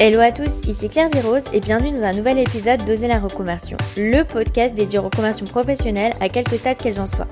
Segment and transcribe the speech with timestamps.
[0.00, 3.76] Hello à tous, ici Claire Virose et bienvenue dans un nouvel épisode d'Oser la reconversion,
[3.96, 7.26] le podcast dédié aux reconversions professionnelles à quelque stade qu'elles en soient.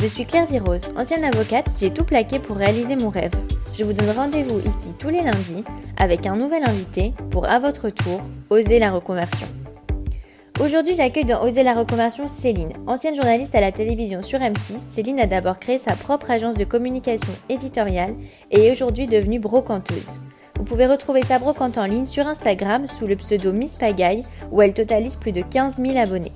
[0.00, 3.30] Je suis Claire Virose, ancienne avocate, j'ai tout plaqué pour réaliser mon rêve.
[3.78, 5.62] Je vous donne rendez-vous ici tous les lundis
[5.96, 9.46] avec un nouvel invité pour à votre tour oser la reconversion.
[10.58, 12.72] Aujourd'hui, j'accueille dans Oser la reconversion Céline.
[12.88, 16.64] Ancienne journaliste à la télévision sur M6, Céline a d'abord créé sa propre agence de
[16.64, 18.16] communication éditoriale
[18.50, 20.18] et est aujourd'hui devenue brocanteuse.
[20.58, 24.60] Vous pouvez retrouver sa brocante en ligne sur Instagram sous le pseudo Miss Pagaille où
[24.60, 26.32] elle totalise plus de 15 000 abonnés.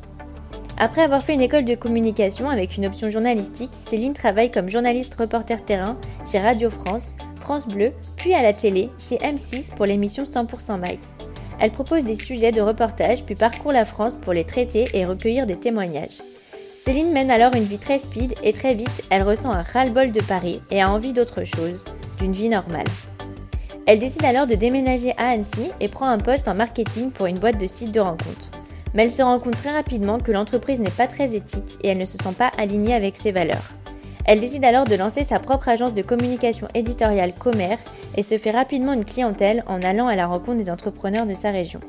[0.78, 5.14] Après avoir fait une école de communication avec une option journalistique, Céline travaille comme journaliste
[5.14, 5.98] reporter terrain
[6.30, 11.00] chez Radio France, France Bleu, puis à la télé chez M6 pour l'émission 100% Mike.
[11.60, 15.46] Elle propose des sujets de reportage puis parcourt la France pour les traiter et recueillir
[15.46, 16.22] des témoignages.
[16.76, 20.22] Céline mène alors une vie très speed et très vite, elle ressent un ras-le-bol de
[20.22, 21.84] Paris et a envie d'autre chose,
[22.18, 22.86] d'une vie normale.
[23.86, 27.38] Elle décide alors de déménager à Annecy et prend un poste en marketing pour une
[27.38, 28.50] boîte de sites de rencontres.
[28.94, 31.98] Mais elle se rend compte très rapidement que l'entreprise n'est pas très éthique et elle
[31.98, 33.72] ne se sent pas alignée avec ses valeurs.
[34.24, 37.76] Elle décide alors de lancer sa propre agence de communication éditoriale Comer
[38.16, 41.50] et se fait rapidement une clientèle en allant à la rencontre des entrepreneurs de sa
[41.50, 41.80] région.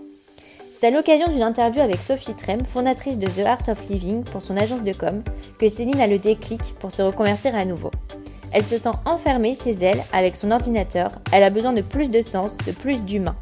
[0.72, 4.42] C'est à l'occasion d'une interview avec Sophie Trem, fondatrice de The Art of Living pour
[4.42, 5.22] son agence de com,
[5.60, 7.92] que Céline a le déclic pour se reconvertir à nouveau.
[8.54, 11.12] Elle se sent enfermée chez elle avec son ordinateur.
[11.32, 13.36] Elle a besoin de plus de sens, de plus d'humain.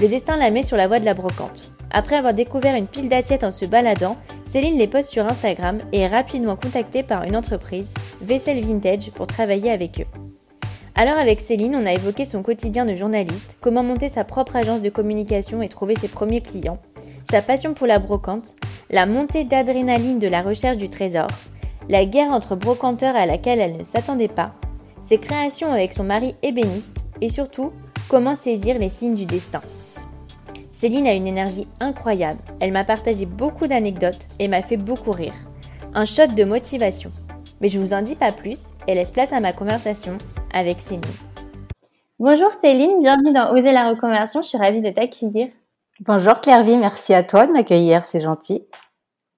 [0.00, 1.72] Le destin la met sur la voie de la brocante.
[1.90, 6.00] Après avoir découvert une pile d'assiettes en se baladant, Céline les poste sur Instagram et
[6.00, 10.06] est rapidement contactée par une entreprise, Vaisselle Vintage, pour travailler avec eux.
[10.94, 14.80] Alors avec Céline, on a évoqué son quotidien de journaliste, comment monter sa propre agence
[14.80, 16.78] de communication et trouver ses premiers clients,
[17.30, 18.56] sa passion pour la brocante,
[18.88, 21.28] la montée d'adrénaline de la recherche du trésor,
[21.88, 24.52] la guerre entre brocanteurs à laquelle elle ne s'attendait pas,
[25.00, 27.72] ses créations avec son mari ébéniste et surtout
[28.08, 29.60] comment saisir les signes du destin.
[30.72, 35.34] Céline a une énergie incroyable, elle m'a partagé beaucoup d'anecdotes et m'a fait beaucoup rire.
[35.94, 37.10] Un shot de motivation.
[37.60, 40.18] Mais je vous en dis pas plus et laisse place à ma conversation
[40.52, 41.02] avec Céline.
[42.18, 45.48] Bonjour Céline, bienvenue dans Oser la reconversion, je suis ravie de t'accueillir.
[46.00, 48.66] Bonjour Clairvy, merci à toi de m'accueillir, c'est gentil.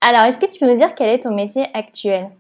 [0.01, 2.31] Alors, est-ce que tu peux nous dire quel est ton métier actuel?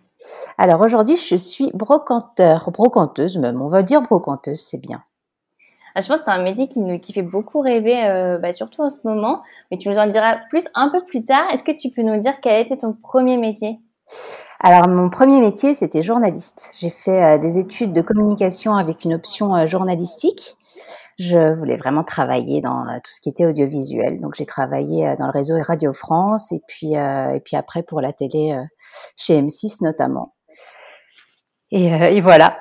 [0.57, 5.03] Alors aujourd'hui, je suis brocanteur, brocanteuse même, on va dire brocanteuse, c'est bien.
[5.95, 8.53] Ah, je pense que c'est un métier qui, nous, qui fait beaucoup rêver, euh, bah,
[8.53, 11.45] surtout en ce moment, mais tu nous en diras plus un peu plus tard.
[11.53, 13.79] Est-ce que tu peux nous dire quel était ton premier métier?
[14.61, 16.71] Alors mon premier métier, c'était journaliste.
[16.79, 20.57] J'ai fait euh, des études de communication avec une option euh, journalistique.
[21.19, 24.21] Je voulais vraiment travailler dans euh, tout ce qui était audiovisuel.
[24.21, 28.13] Donc j'ai travaillé dans le réseau Radio France et puis et puis après pour la
[28.13, 28.57] télé
[29.17, 30.35] chez M6 notamment.
[31.71, 32.59] Et, et voilà.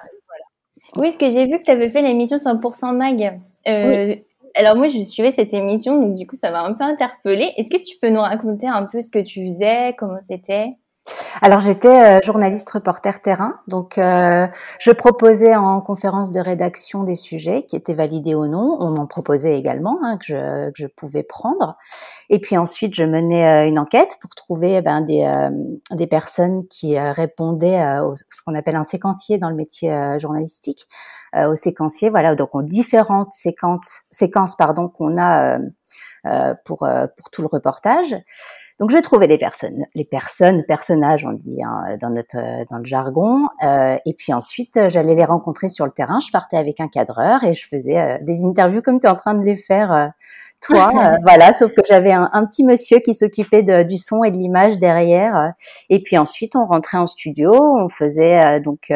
[0.95, 3.39] Oui, ce que j'ai vu que tu avais fait l'émission 100% Mag.
[3.65, 4.23] oui.
[4.57, 7.53] Alors moi, je suivais cette émission, donc du coup, ça m'a un peu interpellée.
[7.57, 10.69] Est-ce que tu peux nous raconter un peu ce que tu faisais, comment c'était?
[11.41, 14.47] Alors j'étais euh, journaliste reporter terrain, donc euh,
[14.79, 18.77] je proposais en conférence de rédaction des sujets qui étaient validés ou non.
[18.79, 21.77] On m'en proposait également hein, que, je, que, je, pouvais prendre.
[22.29, 25.49] Et puis ensuite je menais euh, une enquête pour trouver eh ben, des,
[25.91, 30.87] des personnes qui répondaient au ce qu'on appelle un séquencier dans le métier journalistique,
[31.35, 32.09] au séquencier.
[32.09, 35.59] Voilà, donc on différentes séquences, séquences pardon qu'on a
[36.65, 36.87] pour
[37.17, 38.15] pour tout le reportage.
[38.79, 42.37] Donc je trouvais les personnes, les personnes, personnages, on dit hein, dans notre
[42.69, 43.47] dans le jargon.
[43.63, 46.19] Euh, et puis ensuite, euh, j'allais les rencontrer sur le terrain.
[46.19, 49.15] Je partais avec un cadreur et je faisais euh, des interviews comme tu es en
[49.15, 50.11] train de les faire.
[50.61, 50.91] toi,
[51.23, 55.53] voilà, sauf que j'avais un, petit monsieur qui s'occupait du son et de l'image derrière.
[55.89, 58.93] Et puis ensuite, on rentrait en studio, on faisait donc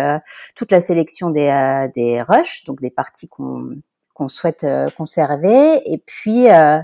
[0.55, 3.71] toute la sélection des, des rushs, donc des parties qu'on
[4.21, 6.77] qu'on souhaite euh, conserver, et puis euh,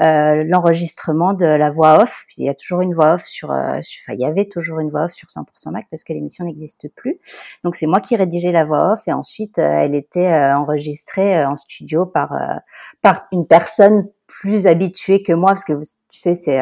[0.00, 2.26] euh, l'enregistrement de la voix off.
[2.36, 5.04] il y a toujours une voix off sur, enfin il y avait toujours une voix
[5.04, 7.18] off sur 100% Mac parce que l'émission n'existe plus.
[7.64, 12.04] Donc c'est moi qui rédigeais la voix off et ensuite elle était enregistrée en studio
[12.04, 12.38] par
[13.00, 15.72] par une personne plus habituée que moi parce que
[16.10, 16.60] tu sais c'est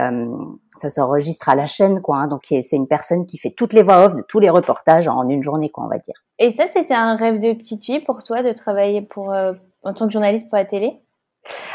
[0.76, 3.82] ça s'enregistre à la chaîne quoi hein, donc c'est une personne qui fait toutes les
[3.82, 6.64] voix off de tous les reportages en une journée quoi on va dire et ça
[6.72, 9.32] c'était un rêve de petite fille pour toi de travailler pour
[9.82, 11.02] en tant que journaliste pour la télé?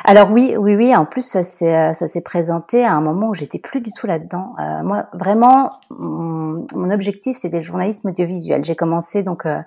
[0.05, 0.95] Alors oui, oui, oui.
[0.95, 3.91] En plus, ça s'est euh, ça s'est présenté à un moment où j'étais plus du
[3.91, 4.53] tout là-dedans.
[4.59, 8.63] Euh, moi, vraiment, mon, objectif, c'était le journalisme audiovisuel.
[8.63, 9.59] J'ai commencé donc euh,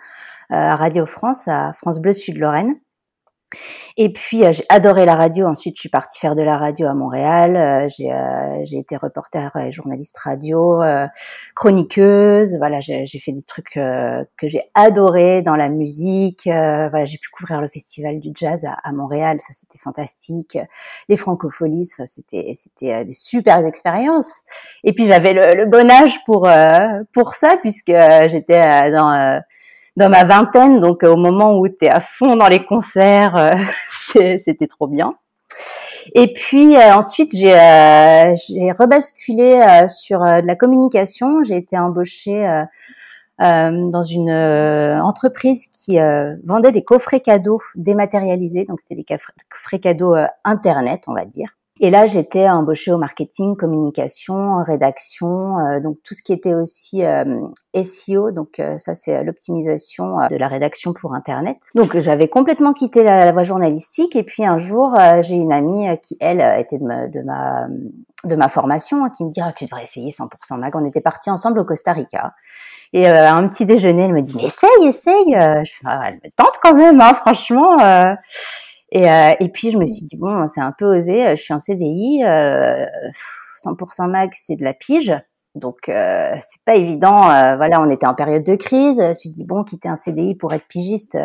[0.48, 2.76] à Radio France, à France Bleu Sud Lorraine.
[3.96, 5.46] Et puis j'ai adoré la radio.
[5.46, 7.88] Ensuite, je suis partie faire de la radio à Montréal.
[7.96, 8.10] j'ai
[8.64, 10.80] j'ai été reporter et journaliste radio,
[11.54, 12.56] chroniqueuse.
[12.58, 16.42] Voilà, j'ai fait des trucs que j'ai adoré dans la musique.
[16.44, 19.38] voilà, j'ai pu couvrir le festival du jazz à, Montréal.
[19.40, 20.58] Ça, c'était fantastique.
[21.08, 24.40] Les francopholies, c'était c'était des super expériences.
[24.84, 26.48] Et puis j'avais le, le, bon âge pour
[27.12, 27.92] pour ça puisque
[28.28, 29.40] j'étais dans
[29.96, 33.36] dans ma vingtaine, donc euh, au moment où tu es à fond dans les concerts,
[33.36, 35.14] euh, c'était trop bien.
[36.14, 37.54] Et puis euh, ensuite, j'ai
[38.34, 41.42] j'ai rebasculé sur de la communication.
[41.44, 42.64] J'ai été embauchée
[43.38, 45.98] dans une entreprise qui
[46.44, 48.64] vendait des coffrets cadeaux dématérialisés.
[48.64, 49.06] Donc c'était des
[49.50, 50.14] coffrets cadeaux
[50.44, 51.59] internet, on va dire.
[51.82, 57.02] Et là, j'étais embauchée au marketing, communication, rédaction, euh, donc tout ce qui était aussi
[57.06, 57.24] euh,
[57.74, 61.56] SEO, donc euh, ça c'est l'optimisation de la rédaction pour Internet.
[61.74, 66.18] Donc j'avais complètement quitté la, voie journalistique et puis un jour, j'ai une amie qui,
[66.20, 67.66] elle, était de ma, de ma,
[68.24, 70.76] de ma formation, hein, qui me dit ah, tu devrais essayer 100% Mag.
[70.76, 72.34] On était partis ensemble au Costa Rica.
[72.92, 75.32] Et un petit déjeuner, elle me dit mais essaye, essaye.
[75.64, 77.78] Je fais, ah, elle me tente quand même, hein, franchement.
[78.92, 81.36] Et, euh, et puis je me suis dit bon, c'est un peu osé.
[81.36, 82.86] Je suis en CDI, euh,
[83.64, 85.14] 100% max, c'est de la pige.
[85.54, 87.30] Donc euh, c'est pas évident.
[87.30, 89.02] Euh, voilà, on était en période de crise.
[89.20, 91.18] Tu te dis bon, quitter un CDI pour être pigiste,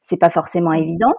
[0.00, 1.12] c'est pas forcément évident.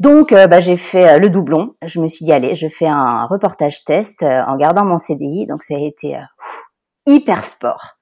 [0.00, 1.74] Donc bah, j'ai fait le doublon.
[1.84, 5.46] Je me suis dit allez, je fais un reportage test en gardant mon CDI.
[5.46, 6.16] Donc ça a été
[7.06, 7.98] hyper sport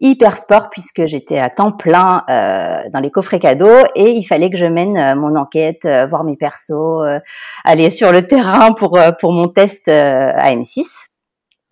[0.00, 4.50] hyper sport puisque j'étais à temps plein euh, dans les coffrets cadeaux et il fallait
[4.50, 7.20] que je mène euh, mon enquête, euh, voir mes persos,
[7.64, 10.84] aller sur le terrain pour pour mon test à M6.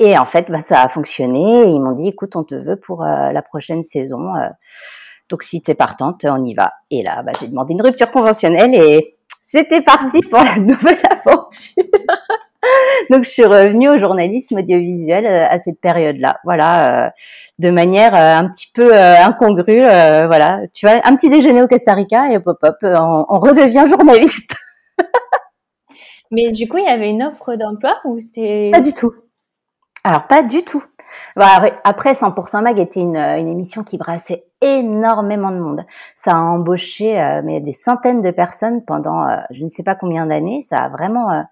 [0.00, 1.62] Et en fait, bah, ça a fonctionné.
[1.62, 4.32] Et ils m'ont dit, écoute, on te veut pour la prochaine saison.
[5.28, 6.72] donc si t'es partante, on y va.
[6.90, 11.84] Et là, bah, j'ai demandé une rupture conventionnelle et c'était parti pour la nouvelle aventure.
[13.10, 17.10] Donc je suis revenue au journalisme audiovisuel euh, à cette période-là, voilà, euh,
[17.58, 20.62] de manière euh, un petit peu incongrue, voilà.
[20.72, 24.56] Tu vois, un petit déjeuner au Costa Rica et hop hop hop, on, redevient journaliste.
[26.30, 29.12] Mais du coup, il y avait une offre d'emploi ou c'était Pas du tout.
[30.02, 30.82] Alors pas du tout.
[31.36, 35.84] Bah, après, 100% Mag était une, une, émission qui brassait énormément de monde.
[36.16, 37.14] Ça a embauché
[37.44, 40.62] mais des centaines de personnes pendant je ne sais pas combien d'années.
[40.62, 41.44] Ça a vraiment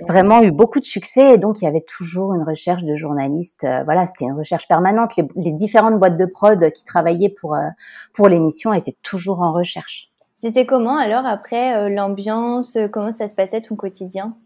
[0.00, 3.64] vraiment eu beaucoup de succès et donc il y avait toujours une recherche de journalistes.
[3.64, 5.12] Euh, voilà, c'était une recherche permanente.
[5.16, 7.68] Les, différentes boîtes de prod qui travaillaient pour euh,
[8.14, 10.10] pour l'émission étaient toujours en recherche.
[10.34, 14.36] C'était comment alors après euh, l'ambiance Comment ça se passait ton quotidien?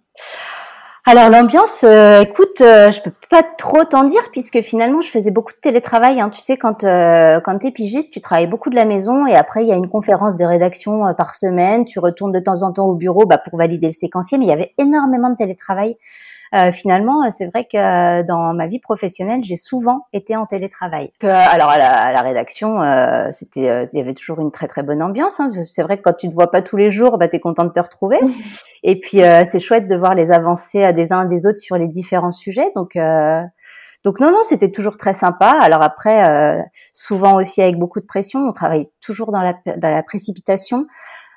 [1.07, 5.31] Alors l'ambiance, euh, écoute, euh, je peux pas trop t'en dire puisque finalement je faisais
[5.31, 6.21] beaucoup de télétravail.
[6.21, 6.29] Hein.
[6.29, 9.63] Tu sais, quand euh, quand t'es pigiste, tu travailles beaucoup de la maison et après
[9.63, 11.87] il y a une conférence de rédaction euh, par semaine.
[11.87, 14.49] Tu retournes de temps en temps au bureau bah, pour valider le séquencier, mais il
[14.49, 15.97] y avait énormément de télétravail.
[16.55, 21.13] Euh, finalement, c'est vrai que dans ma vie professionnelle, j'ai souvent été en télétravail.
[21.23, 24.67] alors à la, à la rédaction, euh, c'était, euh, il y avait toujours une très
[24.67, 25.39] très bonne ambiance.
[25.39, 27.65] Hein, c'est vrai que quand tu te vois pas tous les jours, bah t'es content
[27.65, 28.19] de te retrouver.
[28.83, 32.31] Et puis c'est chouette de voir les avancées des uns des autres sur les différents
[32.31, 32.73] sujets.
[32.75, 32.97] Donc
[34.05, 35.59] donc non, non, c'était toujours très sympa.
[35.61, 36.65] Alors après,
[36.95, 40.87] souvent aussi avec beaucoup de pression, on travaille toujours dans la, dans la précipitation.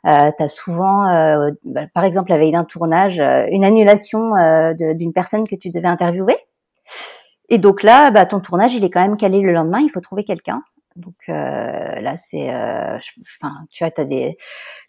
[0.06, 4.74] Euh, tu souvent, euh, bah, par exemple, la veille d'un tournage, euh, une annulation euh,
[4.74, 6.36] d'une personne que tu devais interviewer.
[7.50, 9.80] Et donc là, bah, ton tournage, il est quand même calé le lendemain.
[9.80, 10.62] Il faut trouver quelqu'un.
[10.96, 14.38] Donc là, c'est, enfin, tu vois, t'as des,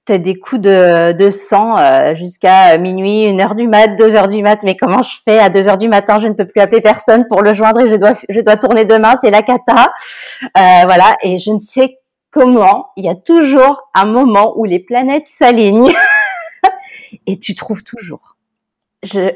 [0.05, 1.77] t'as des coups de, de sang
[2.15, 4.62] jusqu'à minuit, une heure du mat, deux heures du mat.
[4.65, 5.38] Mais comment je fais?
[5.38, 7.88] À deux heures du matin Je ne peux plus appeler personne pour le joindre et
[7.88, 9.15] je dois, je dois tourner demain.
[9.19, 9.93] C'est la cata.
[10.55, 11.17] voilà.
[11.23, 11.99] Et je ne sais
[12.35, 15.93] comment il y a toujours un moment où les planètes s'alignent
[17.26, 18.37] et tu trouves toujours.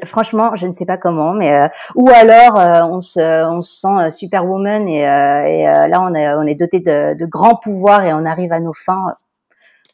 [0.04, 4.10] Franchement, je ne sais pas comment, mais euh, ou alors euh, on se sent euh,
[4.10, 8.60] superwoman et, et là on est doté de, de grands pouvoirs et on arrive à
[8.60, 9.14] nos fins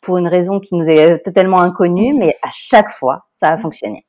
[0.01, 4.07] pour une raison qui nous est totalement inconnue, mais à chaque fois ça a fonctionné.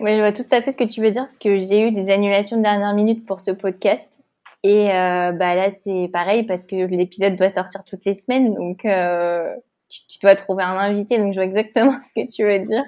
[0.00, 1.92] Oui, je vois tout à fait ce que tu veux dire, parce que j'ai eu
[1.92, 4.21] des annulations de dernière minute pour ce podcast
[4.62, 8.84] et euh, bah là, c'est pareil parce que l'épisode doit sortir toutes les semaines, donc
[8.84, 9.54] euh,
[9.88, 11.18] tu, tu, dois trouver un invité.
[11.18, 12.84] Donc je vois exactement ce que tu veux dire.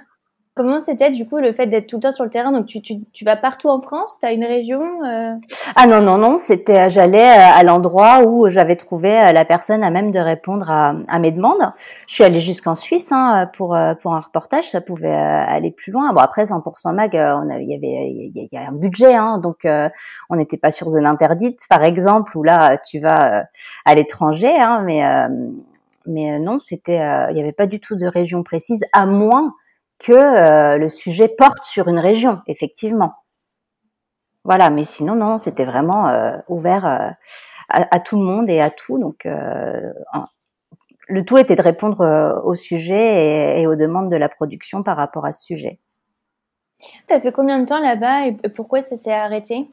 [0.56, 2.52] Comment c'était du coup le fait d'être tout le temps sur le terrain?
[2.52, 4.18] Donc tu, tu, tu vas partout en France?
[4.20, 5.32] Tu as une région euh?
[5.74, 6.38] Ah non, non, non.
[6.38, 10.70] C'était, j'allais euh, à l'endroit où j'avais trouvé euh, la personne à même de répondre
[10.70, 11.72] à, à mes demandes.
[12.06, 14.70] Je suis allée jusqu'en Suisse hein, pour, pour un reportage.
[14.70, 16.12] Ça pouvait aller plus loin.
[16.12, 19.12] Bon, après, 100% mag, on il y avait il y, a un budget.
[19.12, 19.66] Hein, donc,
[20.30, 23.46] on n'était pas sur zone interdite, par exemple, où là, tu vas
[23.84, 24.54] à l'étranger.
[24.56, 25.02] Hein, mais
[26.06, 29.52] Mais non, c'était, il n'y avait pas du tout de région précise, à moins
[29.98, 33.14] que le sujet porte sur une région, effectivement.
[34.44, 36.12] Voilà, mais sinon, non, c'était vraiment
[36.48, 37.16] ouvert à,
[37.68, 38.98] à, tout le monde et à tout.
[38.98, 39.26] Donc,
[41.08, 44.96] le tout était de répondre au sujet et, et, aux demandes de la production par
[44.96, 45.80] rapport à ce sujet.
[47.08, 49.68] Tu as fait combien de temps là-bas et pourquoi ça s'est arrêté?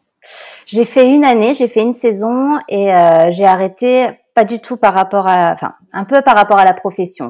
[0.66, 4.78] J'ai fait une année, j'ai fait une saison et euh, j'ai arrêté pas du tout
[4.78, 7.28] par rapport à, enfin, un peu par rapport à la profession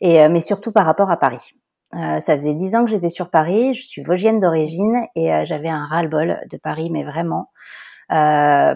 [0.00, 1.54] et euh, mais surtout par rapport à Paris.
[1.94, 5.44] Euh, ça faisait dix ans que j'étais sur Paris, je suis vosgienne d'origine et euh,
[5.44, 7.50] j'avais un ras-le-bol de Paris, mais vraiment.
[8.10, 8.74] Euh,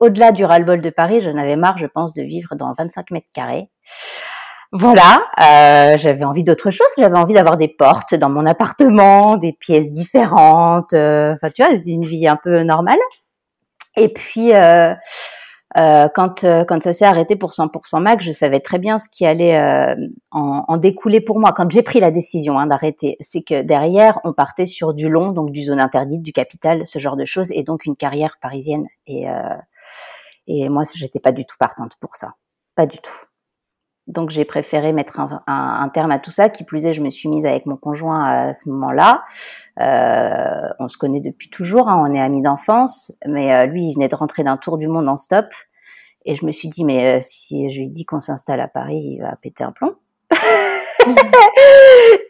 [0.00, 3.28] au-delà du ras-le-bol de Paris, j'en avais marre, je pense, de vivre dans 25 mètres
[3.32, 3.70] carrés.
[4.72, 6.88] Voilà, euh, j'avais envie d'autre chose.
[6.98, 10.92] J'avais envie d'avoir des portes dans mon appartement, des pièces différentes.
[10.92, 12.98] Euh, enfin, tu vois, une vie un peu normale.
[13.96, 14.50] Et puis,
[15.76, 18.98] euh, euh quand euh, quand ça s'est arrêté pour 100% Mac, je savais très bien
[18.98, 19.58] ce qui allait
[20.30, 21.52] en, en, découler pour moi.
[21.52, 25.32] Quand j'ai pris la décision hein, d'arrêter, c'est que derrière, on partait sur du long,
[25.32, 28.86] donc du zone interdite, du capital, ce genre de choses, et donc une carrière parisienne.
[29.06, 29.26] Et
[30.48, 32.34] et moi, j'étais pas du tout partante pour ça,
[32.74, 33.25] pas du tout.
[34.06, 36.48] Donc j'ai préféré mettre un, un, un, terme à tout ça.
[36.48, 39.24] Qui plus est, je me suis mise avec mon conjoint à ce moment-là.
[39.80, 43.94] Euh, on se connaît depuis toujours, hein, on est amis d'enfance, mais euh, lui, il
[43.94, 45.46] venait de rentrer d'un tour du monde en stop.
[46.24, 49.16] Et je me suis dit, mais euh, si je lui dis qu'on s'installe à Paris,
[49.16, 49.94] il va péter un plomb.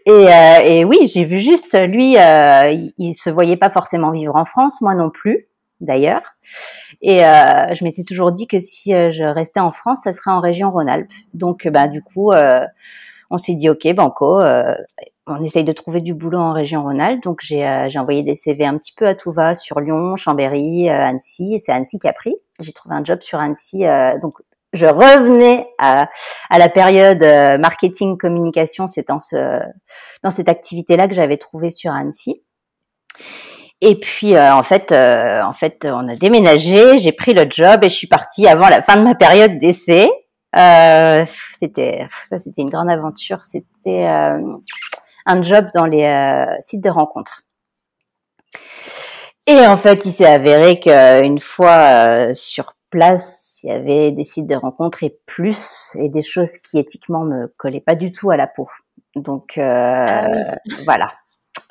[0.06, 4.36] et, euh, et, oui, j'ai vu juste, lui, il, il se voyait pas forcément vivre
[4.36, 5.48] en France, moi non plus
[5.80, 6.22] d'ailleurs.
[7.02, 10.30] Et euh, je m'étais toujours dit que si euh, je restais en France, ça serait
[10.30, 11.10] en région Rhône-Alpes.
[11.34, 12.64] Donc, bah, du coup, euh,
[13.30, 14.74] on s'est dit, OK, banco, euh,
[15.26, 17.22] on essaye de trouver du boulot en région Rhône-Alpes.
[17.22, 20.88] Donc, j'ai euh, envoyé des CV un petit peu à tout va sur Lyon, Chambéry,
[20.88, 21.54] Annecy.
[21.54, 22.36] Et c'est Annecy qui a pris.
[22.60, 23.84] J'ai trouvé un job sur Annecy.
[24.22, 24.38] donc,
[24.72, 26.10] je revenais à,
[26.50, 27.20] à la période
[27.60, 28.86] marketing communication.
[28.86, 29.60] C'est dans ce
[30.22, 32.42] dans cette activité-là que j'avais trouvé sur Annecy.
[33.82, 37.84] Et puis euh, en fait, euh, en fait, on a déménagé, j'ai pris le job
[37.84, 40.10] et je suis partie avant la fin de ma période d'essai.
[40.56, 41.26] Euh,
[41.60, 43.44] c'était ça, c'était une grande aventure.
[43.44, 44.40] C'était euh,
[45.26, 47.42] un job dans les sites de rencontres.
[49.46, 54.46] Et en fait, il s'est avéré qu'une fois sur place, il y avait des sites
[54.46, 58.36] de rencontres et plus, et des choses qui éthiquement me collaient pas du tout à
[58.36, 58.68] la peau.
[59.14, 60.26] Donc ah
[60.84, 61.12] voilà,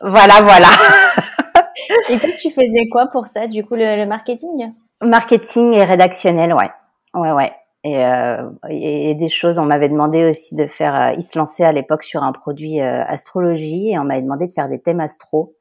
[0.02, 0.68] voilà, voilà.
[2.10, 4.74] Et toi, tu faisais quoi pour ça, du coup, le, marketing?
[5.02, 6.72] Marketing et rédactionnel, ouais.
[7.14, 7.54] Ouais, ouais.
[7.84, 11.64] Et, euh, et, des choses, on m'avait demandé aussi de faire, euh, il se lançait
[11.64, 15.00] à l'époque sur un produit euh, astrologie et on m'avait demandé de faire des thèmes
[15.00, 15.56] astro.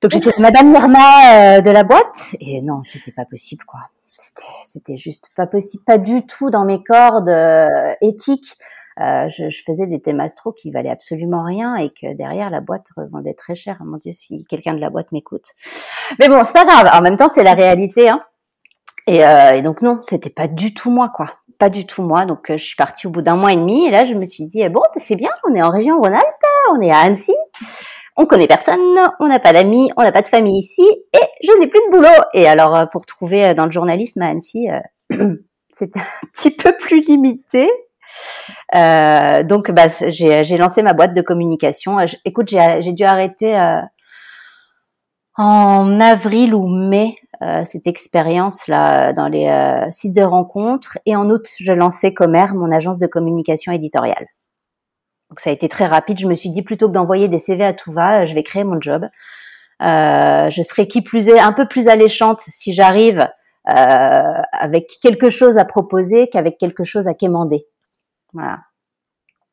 [0.00, 3.80] Donc j'étais Madame Irma euh, de la boîte et non, c'était pas possible quoi.
[4.62, 7.28] C'était juste pas possible, pas du tout dans mes cordes
[8.00, 8.56] éthiques.
[9.00, 12.60] Euh, je, je, faisais des thèmes astro qui valaient absolument rien et que derrière la
[12.60, 13.76] boîte revendait très cher.
[13.84, 15.44] Mon Dieu, si quelqu'un de la boîte m'écoute.
[16.18, 16.90] Mais bon, c'est pas grave.
[16.94, 18.08] En même temps, c'est la réalité.
[18.08, 18.22] Hein.
[19.06, 21.26] Et, euh, et, donc non, c'était pas du tout moi, quoi.
[21.58, 22.26] Pas du tout moi.
[22.26, 24.24] Donc euh, je suis partie au bout d'un mois et demi et là je me
[24.24, 26.24] suis dit bon, c'est bien, on est en région Rhône-Alpes,
[26.72, 27.34] on est à Annecy.
[28.18, 28.80] On connaît personne,
[29.20, 31.90] on n'a pas d'amis, on n'a pas de famille ici et je n'ai plus de
[31.90, 32.22] boulot.
[32.32, 34.68] Et alors euh, pour trouver euh, dans le journalisme à Annecy,
[35.72, 37.70] c'était un petit peu plus limité.
[38.74, 41.98] Euh, donc, bah, j'ai lancé ma boîte de communication.
[41.98, 43.80] Euh, écoute, j'ai dû arrêter euh,
[45.36, 47.14] en avril ou mai
[47.64, 49.46] cette expérience là dans les
[49.90, 54.26] sites de rencontres et en août je lançais Comer, mon agence de communication éditoriale.
[55.28, 56.18] Donc ça a été très rapide.
[56.18, 58.64] Je me suis dit plutôt que d'envoyer des CV à tout va, je vais créer
[58.64, 59.04] mon job.
[59.80, 63.28] Je serai qui plus est un peu plus alléchante si j'arrive
[63.66, 67.66] avec quelque chose à proposer qu'avec quelque chose à quémander.
[68.32, 68.60] Voilà.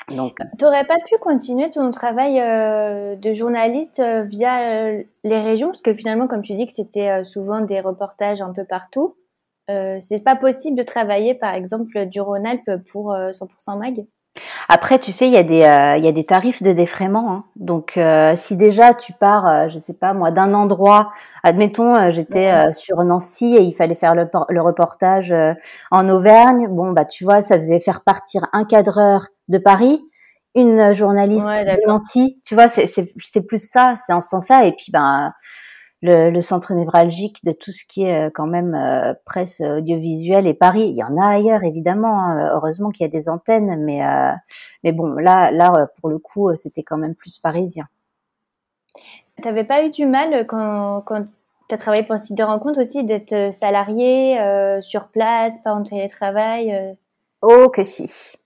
[0.10, 5.40] Donc, tu n'aurais pas pu continuer ton travail euh, de journaliste euh, via euh, les
[5.40, 5.68] régions?
[5.68, 9.16] Parce que finalement, comme tu dis que c'était souvent des reportages un peu partout,
[9.70, 14.06] c'est pas possible de travailler par exemple du Rhône-Alpes pour 100% Mag?
[14.68, 17.32] Après, tu sais, il y a des il y a des tarifs de défraiement.
[17.32, 17.44] Hein.
[17.56, 18.00] Donc,
[18.36, 21.12] si déjà tu pars, je sais pas moi, d'un endroit,
[21.44, 25.34] admettons, j'étais sur Nancy et il fallait faire le, le reportage
[25.92, 26.68] en Auvergne.
[26.70, 30.02] Bon, bah tu vois, ça faisait faire partir un cadreur de Paris,
[30.56, 32.40] une journaliste de Nancy.
[32.46, 34.66] Tu vois, c'est plus ça, c'est en ce sens-là.
[34.66, 35.32] Et puis, ben,
[36.04, 40.46] le, le, centre névralgique de tout ce qui est euh, quand même euh, presse audiovisuelle
[40.46, 40.90] et Paris.
[40.90, 42.20] Il y en a ailleurs, évidemment.
[42.20, 42.52] Hein.
[42.54, 44.34] Heureusement qu'il y a des antennes, mais, euh,
[44.84, 47.88] mais bon, là, là, pour le coup, c'était quand même plus parisien.
[49.42, 51.24] T'avais pas eu du mal quand, quand
[51.70, 54.38] tu as travaillé pour un site de rencontre aussi d'être salarié
[54.82, 56.96] sur place, pas en télétravail
[57.42, 58.38] Oh, que si.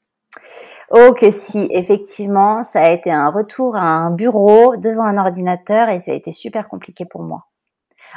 [0.90, 5.88] Oh que si, effectivement, ça a été un retour à un bureau devant un ordinateur
[5.90, 7.48] et ça a été super compliqué pour moi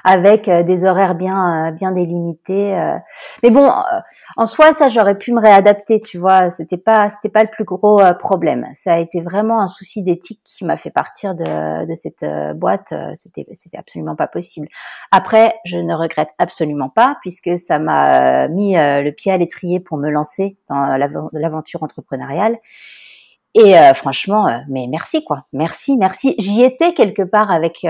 [0.04, 2.78] avec euh, des horaires bien euh, bien délimités.
[2.78, 2.96] Euh.
[3.42, 3.70] Mais bon,
[4.36, 6.50] en soi, ça j'aurais pu me réadapter, tu vois.
[6.50, 8.66] C'était pas c'était pas le plus gros problème.
[8.72, 12.24] Ça a été vraiment un souci d'éthique qui m'a fait partir de, de cette
[12.56, 12.92] boîte.
[13.14, 14.68] C'était c'était absolument pas possible.
[15.10, 19.98] Après, je ne regrette absolument pas puisque ça m'a mis le pied à l'étrier pour
[19.98, 20.96] me lancer dans
[21.32, 22.56] l'aventure entrepreneuriale.
[23.54, 26.34] Et franchement, mais merci quoi, merci, merci.
[26.38, 27.84] J'y étais quelque part avec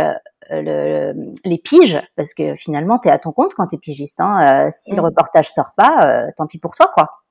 [0.50, 1.14] le,
[1.44, 4.20] les piges, parce que finalement, tu es à ton compte quand tu es pigiste.
[4.20, 4.66] Hein.
[4.66, 5.04] Euh, si le mm.
[5.04, 7.22] reportage sort pas, euh, tant pis pour toi, quoi.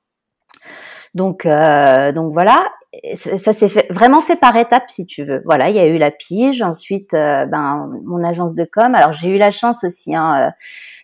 [1.16, 2.68] Donc, euh, donc voilà,
[3.16, 5.42] ça, s'est fait, vraiment fait par étapes, si tu veux.
[5.44, 8.94] Voilà, il y a eu la pige, ensuite, ben, mon agence de com.
[8.94, 10.52] Alors, j'ai eu la chance aussi hein,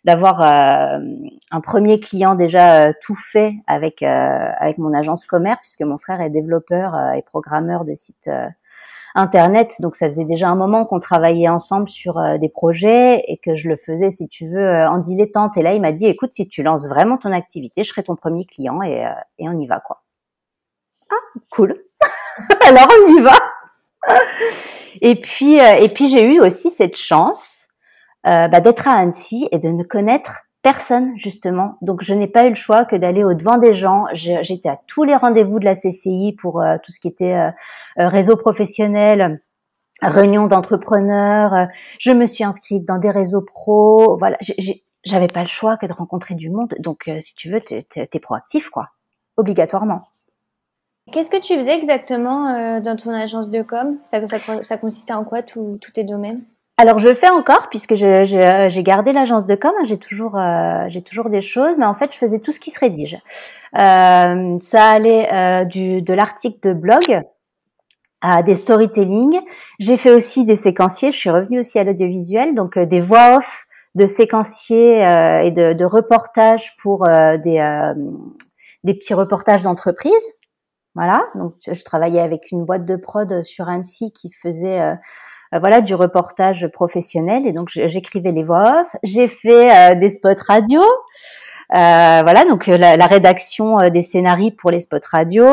[0.03, 6.21] d'avoir un premier client déjà tout fait avec avec mon agence commerce, puisque mon frère
[6.21, 8.29] est développeur et programmeur de sites
[9.15, 9.77] Internet.
[9.79, 13.55] Donc ça faisait déjà un moment qu'on travaillait ensemble sur euh, des projets et que
[13.55, 15.57] je le faisais, si tu veux, euh, en dilettante.
[15.57, 18.15] Et là, il m'a dit, écoute, si tu lances vraiment ton activité, je serai ton
[18.15, 20.03] premier client et, euh, et on y va, quoi.
[21.09, 21.81] Ah, cool.
[22.67, 23.37] Alors on y va.
[25.01, 27.69] et puis, et puis j'ai eu aussi cette chance
[28.23, 31.77] bah, d'être à Annecy et de ne connaître personne justement.
[31.81, 34.05] Donc je n'ai pas eu le choix que d'aller au devant des gens.
[34.13, 37.51] J'étais à tous les rendez-vous de la CCI pour euh, tout ce qui était euh,
[37.99, 39.43] euh, réseau professionnel,
[40.01, 41.67] réunion d'entrepreneurs.
[41.99, 44.17] Je me suis inscrite dans des réseaux pro.
[44.17, 44.37] Voilà,
[45.03, 46.73] j'avais pas le choix que de rencontrer du monde.
[46.79, 48.89] Donc si tu veux, tu es, proactif quoi,
[49.37, 50.07] obligatoirement.
[51.11, 53.99] Qu'est-ce que tu faisais exactement dans ton agence de com?
[54.07, 56.41] Ça, ça, ça, consistait en quoi tous tes domaines?
[56.77, 61.01] Alors je fais encore puisque j'ai gardé l'agence de com, hein, j'ai toujours euh, j'ai
[61.01, 63.17] toujours des choses, mais en fait je faisais tout ce qui se rédige.
[63.77, 67.21] Euh, ça allait euh, du de l'article de blog
[68.21, 69.39] à des storytelling.
[69.79, 71.11] J'ai fait aussi des séquenciers.
[71.11, 73.65] Je suis revenue aussi à l'audiovisuel, donc des voix off
[73.95, 74.99] de séquenciers
[75.43, 77.93] et de, de reportages pour des
[78.83, 80.13] des petits reportages d'entreprise.
[80.95, 84.95] Voilà, donc je travaillais avec une boîte de prod sur Annecy qui faisait euh,
[85.59, 88.95] voilà du reportage professionnel et donc j'écrivais les voix off.
[89.03, 90.81] J'ai fait euh, des spots radio.
[90.81, 95.45] Euh, voilà, donc la, la rédaction des scénarios pour les spots radio.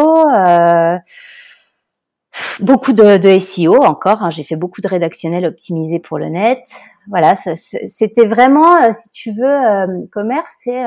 [2.60, 4.22] beaucoup de, de, SEO encore.
[4.22, 6.62] Hein, J'ai fait beaucoup de rédactionnel optimisé pour le net.
[7.08, 10.84] Voilà, c'était vraiment, si tu veux, commerce, c'est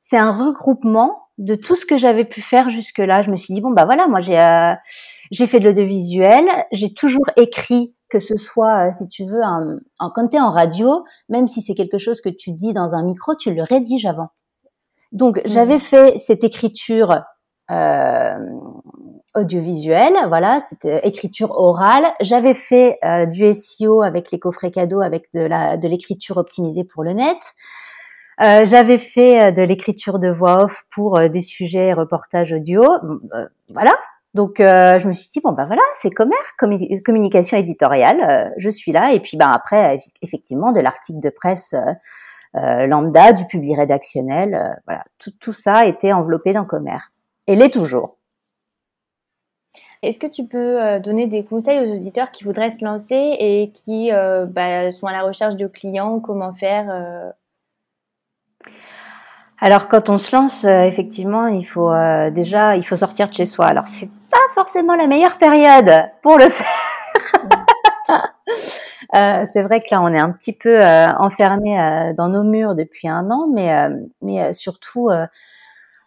[0.00, 3.22] c'est un regroupement de tout ce que j'avais pu faire jusque-là.
[3.22, 4.38] Je me suis dit bon bah voilà, moi j'ai
[5.30, 9.78] j'ai fait de l'audiovisuel, j'ai toujours écrit que ce soit, euh, si tu veux, un,
[10.14, 13.02] quand tu es en radio, même si c'est quelque chose que tu dis dans un
[13.02, 14.28] micro, tu le rédiges avant.
[15.12, 15.42] Donc, mmh.
[15.46, 17.22] j'avais fait cette écriture
[17.70, 18.36] euh,
[19.36, 22.04] audiovisuelle, voilà, c'était écriture orale.
[22.20, 26.82] J'avais fait euh, du SEO avec les coffrets cadeaux, avec de, la, de l'écriture optimisée
[26.82, 27.38] pour le net.
[28.42, 32.82] Euh, j'avais fait de l'écriture de voix off pour des sujets reportages audio.
[33.68, 33.94] voilà,
[34.34, 36.52] donc euh, je me suis dit bon bah voilà c'est commerce
[37.04, 39.12] communication éditoriale euh, je suis là.
[39.12, 41.74] Et puis ben après effectivement de l'article de presse
[42.54, 45.04] euh, lambda du public rédactionnel voilà.
[45.18, 47.10] Tout, tout ça été enveloppé dans commerce
[47.48, 48.18] et l'est toujours.
[50.02, 54.10] Est-ce que tu peux donner des conseils aux auditeurs qui voudraient se lancer et qui
[54.10, 56.20] bah, sont à la recherche de clients?
[56.20, 57.32] Comment faire
[59.62, 61.92] alors quand on se lance, effectivement, il faut
[62.30, 63.66] déjà, il faut sortir de chez soi.
[63.66, 64.08] Alors c'est
[64.54, 66.66] forcément la meilleure période pour le faire.
[69.14, 72.42] euh, c'est vrai que là, on est un petit peu euh, enfermé euh, dans nos
[72.42, 73.88] murs depuis un an, mais,
[74.22, 75.08] mais surtout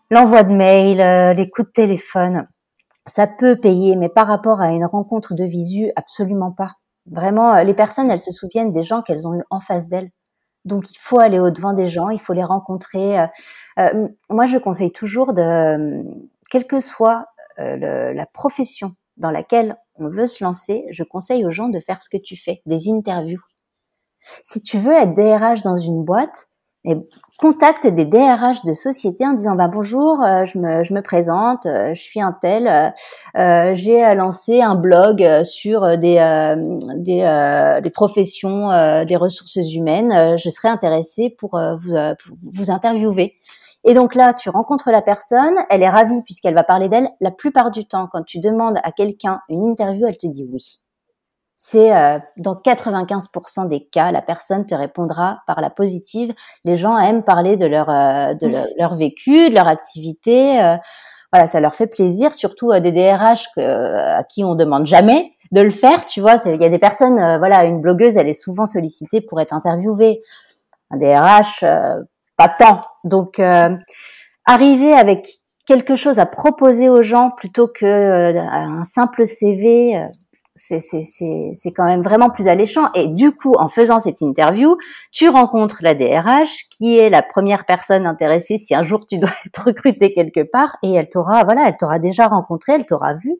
[0.10, 2.45] l'envoi de mails, les coups de téléphone,
[3.06, 6.73] ça peut payer, mais par rapport à une rencontre de visu, absolument pas.
[7.06, 10.10] Vraiment, les personnes, elles se souviennent des gens qu'elles ont en face d'elles.
[10.63, 13.17] Donc, il faut aller au devant des gens, il faut les rencontrer.
[14.29, 16.06] moi, je conseille toujours de,
[16.53, 17.25] quel que soit
[17.60, 22.02] euh, la profession dans laquelle on veut se lancer, je conseille aux gens de faire
[22.02, 23.42] ce que tu fais, des interviews.
[24.42, 26.48] Si tu veux être DRH dans une boîte,
[26.86, 26.96] et
[27.39, 32.02] contacte des DRH de société en disant bah bonjour, euh, je, me, présente, euh, je
[32.02, 32.94] suis un tel,
[33.74, 36.18] j'ai lancé un blog sur des
[37.94, 38.68] professions
[39.06, 43.39] des ressources humaines, je serais intéressée pour vous interviewer.
[43.86, 47.10] Et donc là, tu rencontres la personne, elle est ravie puisqu'elle va parler d'elle.
[47.19, 50.80] La plupart du temps, quand tu demandes à quelqu'un une interview, elle te dit oui.
[51.56, 56.34] C'est euh, dans 95% des cas, la personne te répondra par la positive.
[56.65, 60.62] Les gens aiment parler de leur euh, de leur, vécu, de leur activité.
[60.62, 60.78] Euh,
[61.32, 65.62] voilà, ça leur fait plaisir, surtout à des DRH à qui on demande jamais de
[65.62, 66.06] le faire.
[66.06, 69.41] Tu vois, il y a des personnes, voilà, une blogueuse, elle est souvent sollicitée pour
[69.41, 70.22] être interviewée.
[70.91, 71.63] Un DRH,
[72.38, 72.82] pas tant.
[73.04, 73.39] Donc,
[74.46, 75.28] arriver avec
[75.65, 80.10] quelque chose à proposer aux gens plutôt que un simple CV,
[80.56, 82.91] c'est quand même vraiment plus alléchant.
[82.93, 84.78] Et du coup, en faisant cette interview,
[85.12, 89.32] tu rencontres la DRH qui est la première personne intéressée si un jour tu dois
[89.46, 93.32] être recruté quelque part et elle t'aura, voilà, elle t'aura déjà rencontré, elle t'aura vu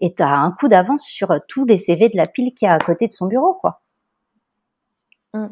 [0.00, 2.68] et tu as un coup d'avance sur tous les CV de la pile qui est
[2.68, 3.80] à côté de son bureau, quoi.
[5.34, 5.46] Mmh.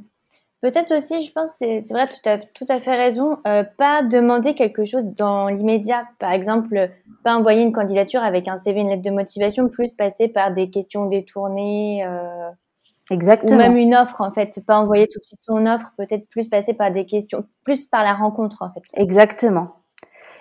[0.64, 4.54] Peut-être aussi, je pense, c'est vrai, tu as tout à fait raison, euh, pas demander
[4.54, 6.06] quelque chose dans l'immédiat.
[6.18, 6.90] Par exemple,
[7.22, 10.70] pas envoyer une candidature avec un CV, une lettre de motivation, plus passer par des
[10.70, 12.02] questions détournées.
[12.06, 12.48] Euh,
[13.10, 13.56] Exactement.
[13.56, 14.58] Ou même une offre, en fait.
[14.66, 18.02] Pas envoyer tout de suite son offre, peut-être plus passer par des questions, plus par
[18.02, 18.84] la rencontre, en fait.
[18.94, 19.68] Exactement.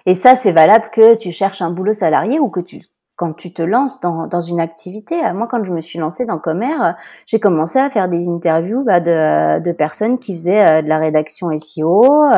[0.06, 2.80] Et ça, c'est valable que tu cherches un boulot salarié ou que tu
[3.16, 5.26] quand tu te lances dans, dans une activité.
[5.26, 6.92] Euh, moi, quand je me suis lancée dans Commer, euh,
[7.26, 10.98] j'ai commencé à faire des interviews bah, de, de, personnes qui faisaient euh, de la
[10.98, 12.30] rédaction SEO.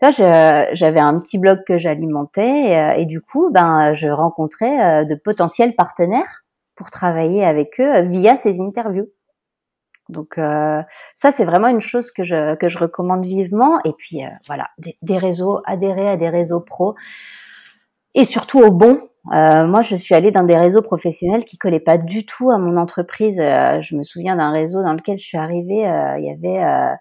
[0.00, 5.76] Là, j'avais un petit blog que j'alimentais et, du coup, ben, je rencontrais de potentiels
[5.76, 6.42] partenaires
[6.74, 9.06] pour travailler avec eux via ces interviews.
[10.08, 10.40] Donc
[11.14, 13.78] ça, c'est vraiment une chose que je, que je recommande vivement.
[13.84, 16.96] Et puis voilà, des, des, réseaux, adhérer à des réseaux pro
[18.14, 21.80] et surtout au bon euh, moi, je suis allée dans des réseaux professionnels qui collaient
[21.80, 23.38] pas du tout à mon entreprise.
[23.40, 26.96] Euh, je me souviens d'un réseau dans lequel je suis arrivée, euh, il y avait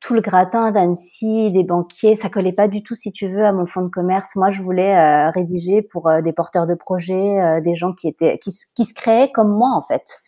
[0.00, 3.52] tout le gratin d'Annecy, des banquiers, ça collait pas du tout, si tu veux, à
[3.52, 4.36] mon fonds de commerce.
[4.36, 8.84] Moi, je voulais rédiger pour des porteurs de projets, des gens qui étaient, qui, qui,
[8.84, 10.20] se créaient comme moi en fait.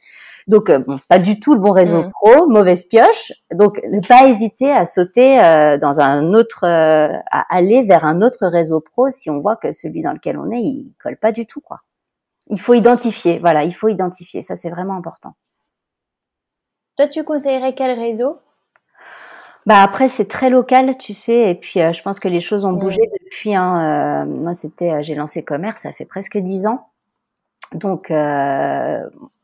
[0.46, 2.12] Donc, euh, bon, pas du tout le bon réseau mm.
[2.12, 3.32] pro, mauvaise pioche.
[3.52, 8.22] Donc, ne pas hésiter à sauter euh, dans un autre, euh, à aller vers un
[8.22, 11.32] autre réseau pro si on voit que celui dans lequel on est, il colle pas
[11.32, 11.80] du tout, quoi.
[12.48, 14.40] Il faut identifier, voilà, il faut identifier.
[14.40, 15.34] Ça, c'est vraiment important.
[16.96, 18.38] Toi, tu conseillerais quel réseau?
[19.66, 22.70] Bah après c'est très local, tu sais, et puis je pense que les choses ont
[22.70, 22.78] mm.
[22.78, 23.52] bougé depuis.
[23.52, 26.86] Hein, moi c'était, j'ai lancé commerce, ça fait presque dix ans.
[27.72, 29.00] Donc, euh,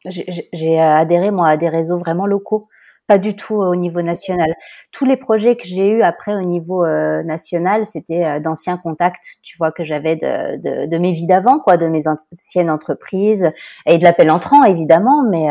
[0.07, 2.69] j'ai adhéré moi à des réseaux vraiment locaux,
[3.07, 4.55] pas du tout au niveau national.
[4.91, 9.39] Tous les projets que j'ai eus après au niveau euh, national, c'était euh, d'anciens contacts,
[9.43, 13.51] tu vois, que j'avais de, de, de, mes vies d'avant, quoi, de mes anciennes entreprises
[13.87, 15.49] et de l'appel entrant évidemment, mais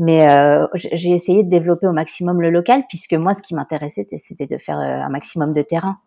[0.00, 0.28] mais
[0.74, 4.56] j'ai essayé de développer au maximum le local puisque moi, ce qui m'intéressait, c'était de
[4.56, 5.98] faire un maximum de terrain.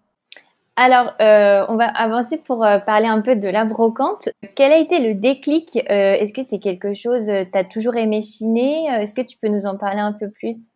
[0.78, 4.30] Alors, euh, on va avancer pour euh, parler un peu de la brocante.
[4.56, 8.22] Quel a été le déclic euh, Est-ce que c'est quelque chose, tu as toujours aimé
[8.22, 10.70] chiner Est-ce que tu peux nous en parler un peu plus?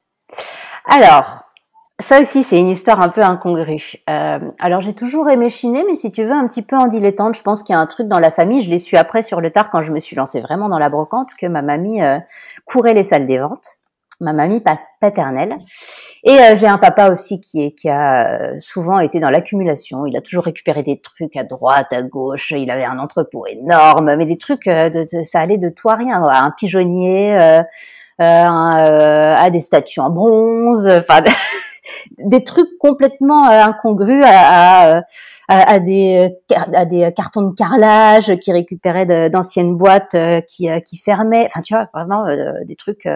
[0.85, 1.39] Alors,
[1.99, 3.95] ça aussi, c'est une histoire un peu incongrue.
[4.05, 7.35] alors, j'ai toujours aimé chiner, mais si tu veux, un petit peu en dilettante.
[7.35, 8.59] Je pense qu'il y a un truc dans la famille.
[8.59, 10.89] Je l'ai su après sur le tard quand je me suis lancée vraiment dans la
[10.89, 12.01] brocante, que ma mamie
[12.65, 13.77] courait les salles des ventes,
[14.19, 14.61] ma mamie
[14.99, 15.55] paternelle.
[16.27, 20.07] Et euh, j'ai un papa aussi qui, est, qui a euh, souvent été dans l'accumulation.
[20.07, 22.49] Il a toujours récupéré des trucs à droite, à gauche.
[22.49, 25.93] Il avait un entrepôt énorme, mais des trucs, euh, de, ça allait de tout à
[25.93, 26.23] rien.
[26.23, 27.61] Un pigeonnier, euh,
[28.19, 31.21] à des statues en bronze, enfin
[32.17, 35.03] des trucs complètement incongrus à, à,
[35.47, 36.35] à, des,
[36.73, 40.15] à des cartons de carrelage qui récupéraient d'anciennes boîtes
[40.47, 41.45] qui, qui fermaient.
[41.45, 42.25] Enfin, tu vois, vraiment
[42.65, 43.07] des trucs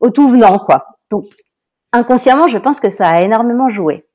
[0.00, 0.86] au tout venant, quoi.
[1.10, 1.26] Donc,
[1.92, 4.06] inconsciemment, je pense que ça a énormément joué.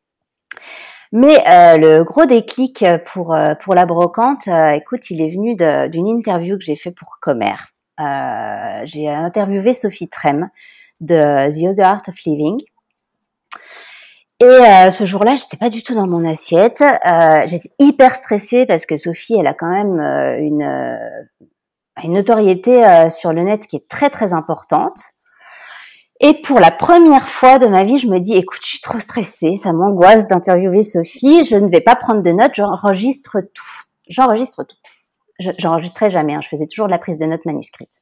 [1.11, 5.55] Mais euh, le gros déclic pour, euh, pour la brocante, euh, écoute, il est venu
[5.89, 7.55] d'une interview que j'ai fait pour Comer.
[8.83, 10.49] j'ai interviewé Sophie Trem
[10.99, 12.61] de The Other Art of Living.
[14.41, 16.83] Et ce jour-là, j'étais pas du tout dans mon assiette.
[17.45, 19.97] j'étais hyper stressée parce que Sophie, elle a quand même
[20.41, 20.99] une,
[22.03, 25.14] une notoriété sur le net qui est très très importante.
[26.21, 28.99] Et pour la première fois de ma vie, je me dis, écoute, je suis trop
[28.99, 33.81] stressée, ça m'angoisse d'interviewer Sophie, je ne vais pas prendre de notes, j'enregistre tout.
[34.07, 34.77] J'enregistre tout.
[35.57, 38.01] J'enregistrais jamais, hein, je faisais toujours de la prise de notes manuscrite.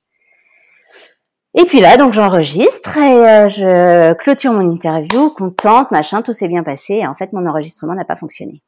[1.55, 6.47] Et puis là, donc j'enregistre et euh, je clôture mon interview, contente, machin, tout s'est
[6.47, 6.95] bien passé.
[6.95, 8.63] Et en fait, mon enregistrement n'a pas fonctionné.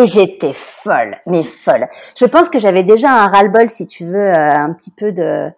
[0.00, 1.86] J'étais folle, mais folle.
[2.18, 5.50] Je pense que j'avais déjà un ras-le-bol, si tu veux, euh, un petit peu de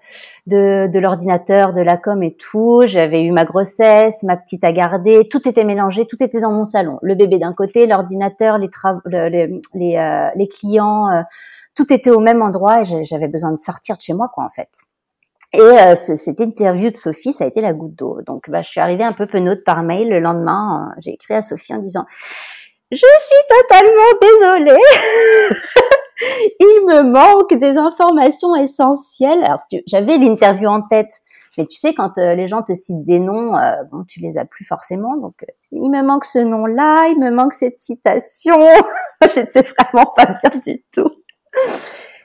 [0.46, 2.82] de, de l'ordinateur, de la com et tout.
[2.86, 6.64] J'avais eu ma grossesse, ma petite à garder, tout était mélangé, tout était dans mon
[6.64, 6.98] salon.
[7.02, 8.68] Le bébé d'un côté, l'ordinateur, les,
[9.06, 11.22] les, les, euh, les, clients, euh,
[11.74, 14.50] tout était au même endroit et j'avais besoin de sortir de chez moi, quoi, en
[14.50, 14.68] fait.
[15.52, 18.18] Et cette interview de Sophie, ça a été la goutte d'eau.
[18.26, 20.90] Donc, bah, je suis arrivée un peu penaude par mail le lendemain.
[20.98, 22.06] j'ai écrit à Sophie en disant
[22.94, 24.80] je suis totalement désolée.
[26.60, 29.44] Il me manque des informations essentielles.
[29.44, 31.22] Alors, j'avais l'interview en tête,
[31.58, 34.38] mais tu sais, quand euh, les gens te citent des noms, euh, bon, tu les
[34.38, 35.16] as plus forcément.
[35.16, 38.58] Donc, euh, il me manque ce nom-là, il me manque cette citation.
[39.34, 41.10] J'étais vraiment pas bien du tout.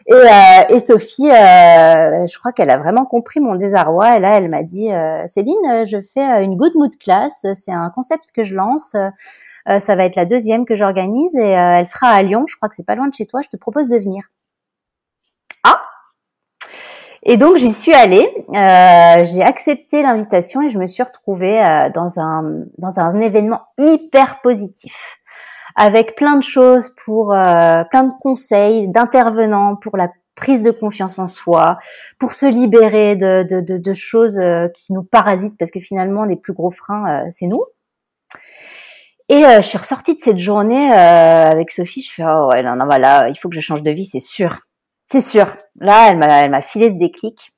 [0.06, 4.18] Et, euh, et Sophie, euh, je crois qu'elle a vraiment compris mon désarroi.
[4.18, 7.46] Et là, elle m'a dit, euh, Céline, je fais une good mood class.
[7.54, 8.96] C'est un concept que je lance.
[9.66, 12.46] ça va être la deuxième que j'organise et elle sera à Lyon.
[12.48, 13.42] Je crois que c'est pas loin de chez toi.
[13.44, 14.24] Je te propose de venir.
[15.64, 15.82] Ah
[17.24, 21.90] et donc j'y suis allée, euh, j'ai accepté l'invitation et je me suis retrouvée euh,
[21.94, 25.19] dans un dans un événement hyper positif
[25.76, 31.20] avec plein de choses pour euh, plein de conseils d'intervenants pour la prise de confiance
[31.20, 31.78] en soi,
[32.18, 36.24] pour se libérer de, de, de, de choses euh, qui nous parasitent parce que finalement
[36.24, 37.64] les plus gros freins euh, c'est nous.
[39.32, 42.86] Et je suis ressortie de cette journée avec Sophie, je suis oh ouais non non
[42.86, 44.62] voilà il faut que je change de vie c'est sûr.
[45.06, 45.56] C'est sûr.
[45.80, 47.54] Là elle m'a elle m'a filé ce déclic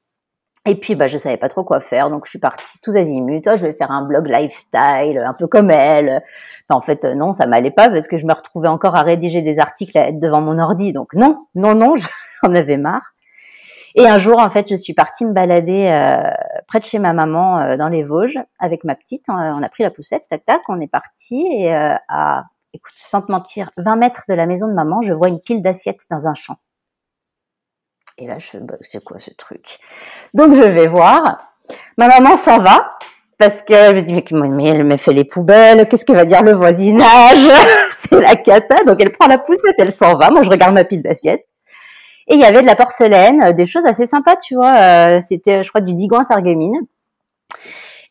[0.67, 3.41] et puis, bah, je savais pas trop quoi faire, donc je suis partie tous azimuts.
[3.47, 6.21] Oh, je vais faire un blog lifestyle, un peu comme elle.
[6.69, 9.59] en fait, non, ça m'allait pas parce que je me retrouvais encore à rédiger des
[9.59, 10.93] articles à être devant mon ordi.
[10.93, 11.95] Donc non, non, non,
[12.43, 13.13] j'en avais marre.
[13.95, 16.31] Et un jour, en fait, je suis partie me balader euh,
[16.67, 19.25] près de chez ma maman euh, dans les Vosges avec ma petite.
[19.29, 23.21] On a pris la poussette, tac, tac, on est parti et euh, à, écoute, sans
[23.21, 26.27] te mentir, 20 mètres de la maison de maman, je vois une pile d'assiettes dans
[26.27, 26.57] un champ.
[28.21, 29.79] Et là, je bah, c'est quoi ce truc?
[30.35, 31.39] Donc, je vais voir.
[31.97, 32.97] Ma maman s'en va
[33.39, 36.51] parce qu'elle me dit, mais, elle me fait les poubelles, qu'est-ce que va dire le
[36.51, 37.47] voisinage?
[37.89, 38.83] C'est la cata.
[38.83, 40.29] Donc, elle prend la poussette, elle s'en va.
[40.29, 41.43] Moi, je regarde ma pile d'assiettes.
[42.27, 44.75] Et il y avait de la porcelaine, des choses assez sympas, tu vois.
[44.75, 46.79] Euh, c'était, je crois, du digan sargumine.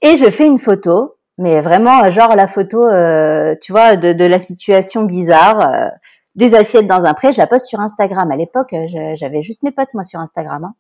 [0.03, 4.39] Et je fais une photo, mais vraiment, genre la photo, euh, tu vois, de, la
[4.41, 5.93] situation bizarre.
[6.37, 8.31] Euh, des assiettes dans un pré, je la poste sur Instagram.
[8.31, 8.75] À l'époque,
[9.15, 10.65] j'avais juste mes potes, moi, sur Instagram.
[10.65, 10.75] Hein.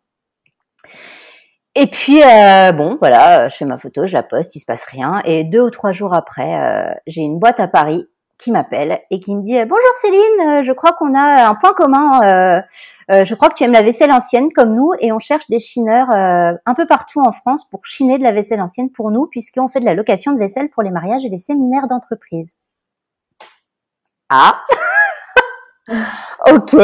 [1.76, 4.84] Et puis, euh, bon, voilà, je fais ma photo, je la poste, il se passe
[4.84, 5.22] rien.
[5.24, 8.06] Et deux ou trois jours après, euh, j'ai une boîte à Paris
[8.38, 11.72] qui m'appelle et qui me dit Bonjour Céline, euh, je crois qu'on a un point
[11.72, 12.62] commun.
[13.08, 16.08] je crois que tu aimes la vaisselle ancienne comme nous et on cherche des chineurs
[16.10, 19.80] un peu partout en France pour chiner de la vaisselle ancienne pour nous, puisqu'on fait
[19.80, 22.54] de la location de vaisselle pour les mariages et les séminaires d'entreprise.
[24.28, 24.64] Ah
[26.50, 26.76] ok.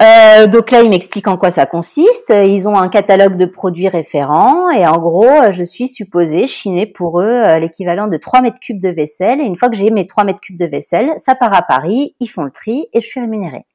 [0.00, 2.30] Euh, donc là, il m'explique en quoi ça consiste.
[2.30, 7.20] Ils ont un catalogue de produits référents et en gros, je suis supposée chiner pour
[7.20, 9.40] eux euh, l'équivalent de 3 mètres cubes de vaisselle.
[9.40, 12.14] Et une fois que j'ai mes 3 mètres cubes de vaisselle, ça part à Paris,
[12.20, 13.66] ils font le tri et je suis rémunérée.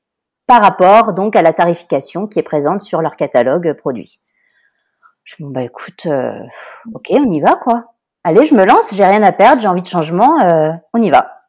[0.47, 4.19] Par rapport donc à la tarification qui est présente sur leur catalogue produit.
[5.25, 6.37] Je me dis, bah écoute, euh,
[6.93, 7.85] ok, on y va quoi.
[8.23, 10.37] Allez, je me lance, j'ai rien à perdre, j'ai envie de changement,
[10.93, 11.42] on y va.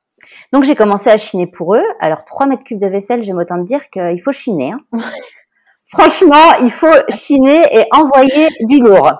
[0.53, 1.85] Donc j'ai commencé à chiner pour eux.
[2.01, 4.73] Alors 3 mètres cubes de vaisselle, j'aime autant dire qu'il faut chiner.
[4.73, 5.01] Hein.
[5.87, 9.13] Franchement, il faut chiner et envoyer du lourd.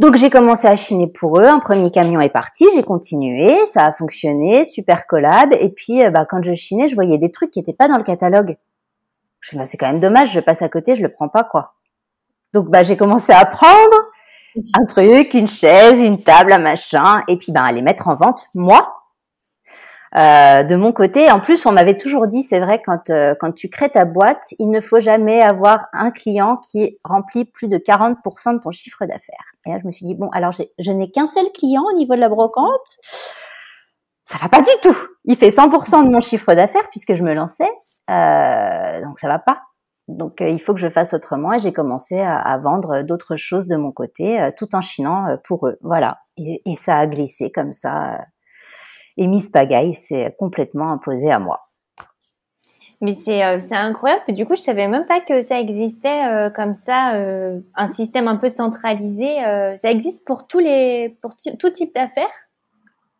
[0.00, 1.44] Donc j'ai commencé à chiner pour eux.
[1.44, 5.52] Un premier camion est parti, j'ai continué, ça a fonctionné, super collab.
[5.60, 7.96] Et puis euh, bah, quand je chinais, je voyais des trucs qui n'étaient pas dans
[7.96, 8.56] le catalogue.
[9.40, 11.44] Je me bah, c'est quand même dommage, je passe à côté, je le prends pas
[11.44, 11.74] quoi.
[12.52, 13.94] Donc bah j'ai commencé à prendre
[14.56, 18.14] un truc, une chaise, une table, un machin, et puis bah, à les mettre en
[18.14, 19.03] vente moi
[20.16, 23.52] euh, de mon côté, en plus, on m'avait toujours dit, c'est vrai, quand euh, quand
[23.52, 27.78] tu crées ta boîte, il ne faut jamais avoir un client qui remplit plus de
[27.78, 29.44] 40% de ton chiffre d'affaires.
[29.66, 32.14] Et là, je me suis dit bon, alors je n'ai qu'un seul client au niveau
[32.14, 32.98] de la brocante.
[34.24, 34.96] Ça va pas du tout.
[35.24, 37.70] Il fait 100% de mon chiffre d'affaires puisque je me lançais,
[38.08, 39.62] euh, donc ça va pas.
[40.06, 43.76] Donc il faut que je fasse autrement et j'ai commencé à, vendre d'autres choses de
[43.76, 45.78] mon côté, tout en chinant pour eux.
[45.80, 46.18] Voilà.
[46.36, 48.18] Et ça a glissé comme ça
[49.16, 51.64] et Miss Pagaille s'est complètement imposée à moi.
[53.00, 54.22] Mais c'est euh, incroyable.
[54.28, 58.28] Du coup, je savais même pas que ça existait euh, comme ça, euh, un système
[58.28, 59.36] un peu centralisé.
[59.76, 62.32] ça existe pour tous les, pour tout type d'affaires?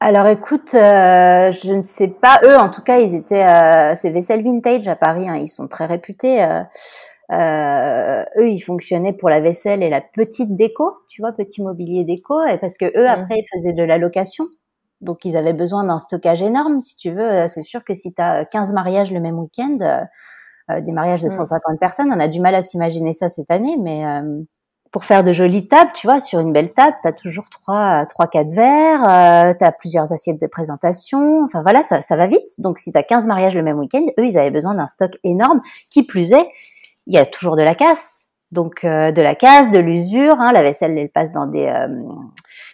[0.00, 2.40] Alors, écoute, je ne sais pas.
[2.44, 3.44] Eux, en tout cas, ils étaient.
[3.94, 5.28] c'est Vaisselle Vintage à Paris.
[5.28, 6.44] Hein, ils sont très réputés.
[7.32, 10.94] eux, ils fonctionnaient pour la vaisselle et la petite déco.
[11.08, 12.42] Tu vois, petit mobilier déco.
[12.46, 13.20] Et parce que eux, mmh.
[13.20, 14.44] après, ils faisaient de la location.
[15.04, 17.20] Donc, ils avaient besoin d'un stockage énorme, si tu veux.
[17.20, 20.00] Euh, c'est sûr que si tu as 15 mariages le même week-end, euh,
[20.70, 21.78] euh, des mariages de 150 mm.
[21.78, 24.04] personnes, on a du mal à s'imaginer ça cette année, mais
[24.90, 28.06] pour faire de jolies tables, tu vois, sur une belle table, tu as toujours trois,
[28.06, 31.42] trois, quatre verres, tu as plusieurs assiettes de présentation.
[31.44, 32.58] Enfin voilà, ça, ça va vite.
[32.58, 35.10] Donc si tu as 15 mariages le même week-end, eux, ils avaient besoin d'un stock
[35.24, 35.60] énorme.
[35.90, 36.48] Qui plus est,
[37.08, 38.28] il y a toujours de la casse.
[38.52, 40.40] Donc de la casse, de l'usure.
[40.40, 41.68] Hein, la vaisselle, elle passe dans des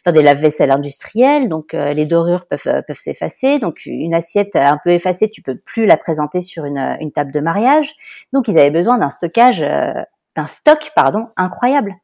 [0.06, 3.58] dans des lave-vaisselle industriels, donc les dorures peuvent peuvent s'effacer.
[3.58, 7.32] Donc une assiette un peu effacée, tu peux plus la présenter sur une, une table
[7.32, 7.94] de mariage.
[8.32, 11.94] Donc ils avaient besoin d'un stockage, d'un stock pardon incroyable.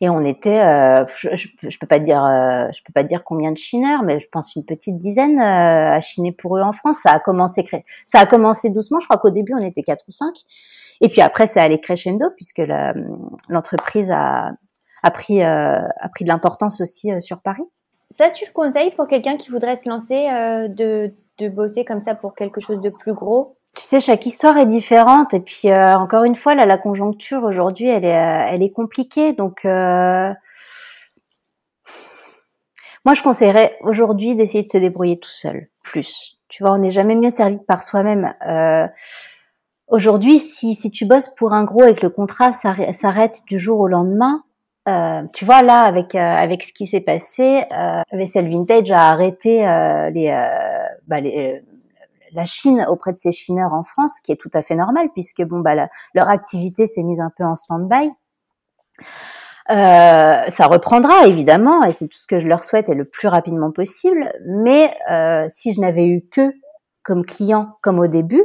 [0.00, 3.50] Et on était, euh, je, je, peux pas dire, euh, je peux pas dire combien
[3.50, 6.98] de chineurs, mais je pense une petite dizaine euh, à chiner pour eux en France.
[7.02, 7.64] Ça a commencé,
[8.04, 9.00] ça a commencé doucement.
[9.00, 10.34] Je crois qu'au début on était quatre ou cinq,
[11.00, 12.62] et puis après ça allait crescendo puisque
[13.48, 14.52] l'entreprise a,
[15.06, 17.64] a pris, a pris de l'importance aussi sur Paris.
[18.10, 20.28] Ça, tu le conseilles pour quelqu'un qui voudrait se lancer
[20.68, 23.56] de, de bosser comme ça pour quelque chose de plus gros?
[23.76, 25.34] Tu sais, chaque histoire est différente.
[25.34, 28.72] Et puis, euh, encore une fois, là, la conjoncture aujourd'hui, elle est, euh, elle est
[28.72, 29.32] compliquée.
[29.34, 30.32] Donc, euh,
[33.04, 36.38] moi, je conseillerais aujourd'hui d'essayer de se débrouiller tout seul, plus.
[36.48, 38.34] Tu vois, on n'est jamais mieux servi que par soi-même.
[39.88, 43.78] aujourd'hui, si, si tu bosses pour un gros et que le contrat s'arrête du jour
[43.78, 44.42] au lendemain,
[45.32, 49.58] tu vois là avec avec ce qui s'est passé, euh, Vessel Vintage a arrêté
[50.12, 50.30] les,
[51.06, 51.62] bah, les
[52.32, 55.42] la Chine auprès de ces chineurs en France, qui est tout à fait normal puisque
[55.42, 58.10] bon bah leur activité s'est mise un peu en stand-by.
[59.68, 63.26] Euh, ça reprendra évidemment et c'est tout ce que je leur souhaite et le plus
[63.26, 64.32] rapidement possible.
[64.46, 66.52] Mais euh, si je n'avais eu que
[67.02, 68.44] comme client comme au début,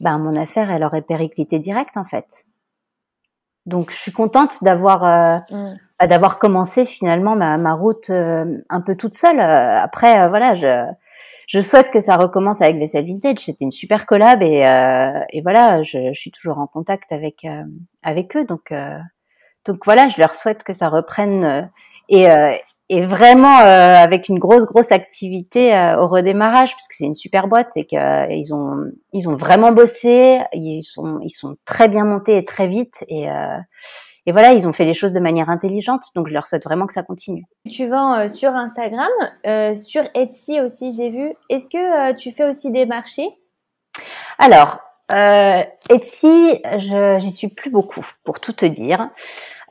[0.00, 2.44] ben mon affaire elle aurait périclité direct en fait.
[3.66, 5.76] Donc je suis contente d'avoir euh, mm.
[6.00, 9.40] bah, d'avoir commencé finalement ma, ma route un peu toute seule.
[9.40, 10.86] Après voilà je
[11.46, 13.38] je souhaite que ça recommence avec Vessel Vintage.
[13.38, 17.44] C'était une super collab et, euh, et voilà, je, je, suis toujours en contact avec
[17.44, 17.62] euh,
[18.02, 18.44] avec eux.
[18.44, 18.98] Donc euh,
[19.64, 21.62] donc voilà, je leur souhaite que ça reprenne euh,
[22.08, 22.26] et
[22.88, 27.84] et vraiment avec une grosse grosse activité au redémarrage puisque c'est une super boîte et
[27.84, 32.68] qu'ils ont ils ont vraiment bossé, ils sont ils sont très bien montés et très
[32.68, 33.28] vite et
[34.26, 36.86] et voilà, ils ont fait les choses de manière intelligente, donc je leur souhaite vraiment
[36.88, 37.44] que ça continue.
[37.70, 39.08] Tu vends euh, sur Instagram,
[39.46, 41.32] euh, sur Etsy aussi, j'ai vu.
[41.48, 43.28] Est-ce que euh, tu fais aussi des marchés?
[44.38, 49.10] Alors, Etsy, j'y suis plus beaucoup, pour tout te dire.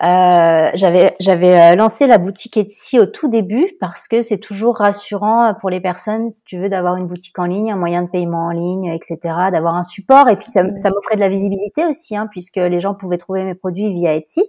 [0.04, 4.78] Euh, j'avais j'avais euh, lancé la boutique Etsy au tout début parce que c'est toujours
[4.78, 8.10] rassurant pour les personnes, si tu veux, d'avoir une boutique en ligne, un moyen de
[8.10, 9.18] paiement en ligne, etc.,
[9.54, 10.28] d'avoir un support.
[10.28, 13.44] Et puis ça, ça m'offrait de la visibilité aussi, hein, puisque les gens pouvaient trouver
[13.44, 14.44] mes produits via Etsy.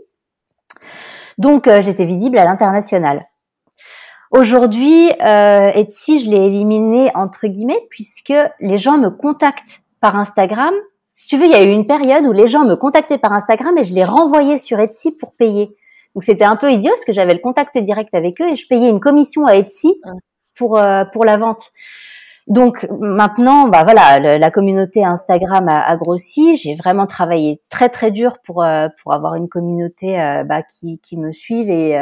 [1.38, 3.26] Donc euh, j'étais visible à l'international.
[4.32, 10.74] Aujourd'hui, euh, Etsy, je l'ai éliminé entre guillemets puisque les gens me contactent par Instagram
[11.16, 13.32] si tu veux, il y a eu une période où les gens me contactaient par
[13.32, 15.74] Instagram et je les renvoyais sur Etsy pour payer.
[16.14, 18.68] Donc c'était un peu idiot parce que j'avais le contact direct avec eux et je
[18.68, 19.94] payais une commission à Etsy
[20.54, 21.70] pour euh, pour la vente.
[22.46, 26.54] Donc maintenant, bah voilà, la communauté Instagram a, grossi.
[26.56, 31.00] J'ai vraiment travaillé très très dur pour euh, pour avoir une communauté euh, bah, qui
[31.00, 31.98] qui me suive et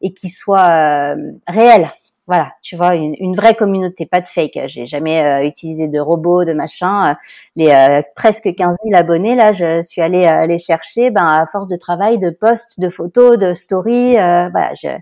[0.00, 1.16] et qui soit
[1.48, 1.90] réelle
[2.28, 4.60] voilà, tu vois, une, une, vraie communauté, pas de fake.
[4.66, 7.16] J'ai jamais euh, utilisé de robots, de machin.
[7.56, 11.46] Les euh, presque 15 000 abonnés, là, je suis allée euh, les chercher, ben à
[11.46, 14.12] force de travail, de posts, de photos, de stories.
[14.12, 15.00] voilà, il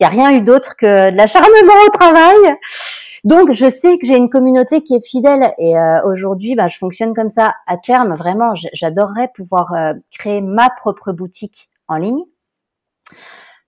[0.00, 2.56] y a rien eu d'autre que de l'acharnement au travail.
[3.24, 7.14] Donc, je sais que j'ai une communauté qui est fidèle et aujourd'hui, ben, je fonctionne
[7.14, 7.54] comme ça.
[7.66, 9.72] À terme, vraiment, j'adorerais pouvoir
[10.12, 12.22] créer ma propre boutique en ligne,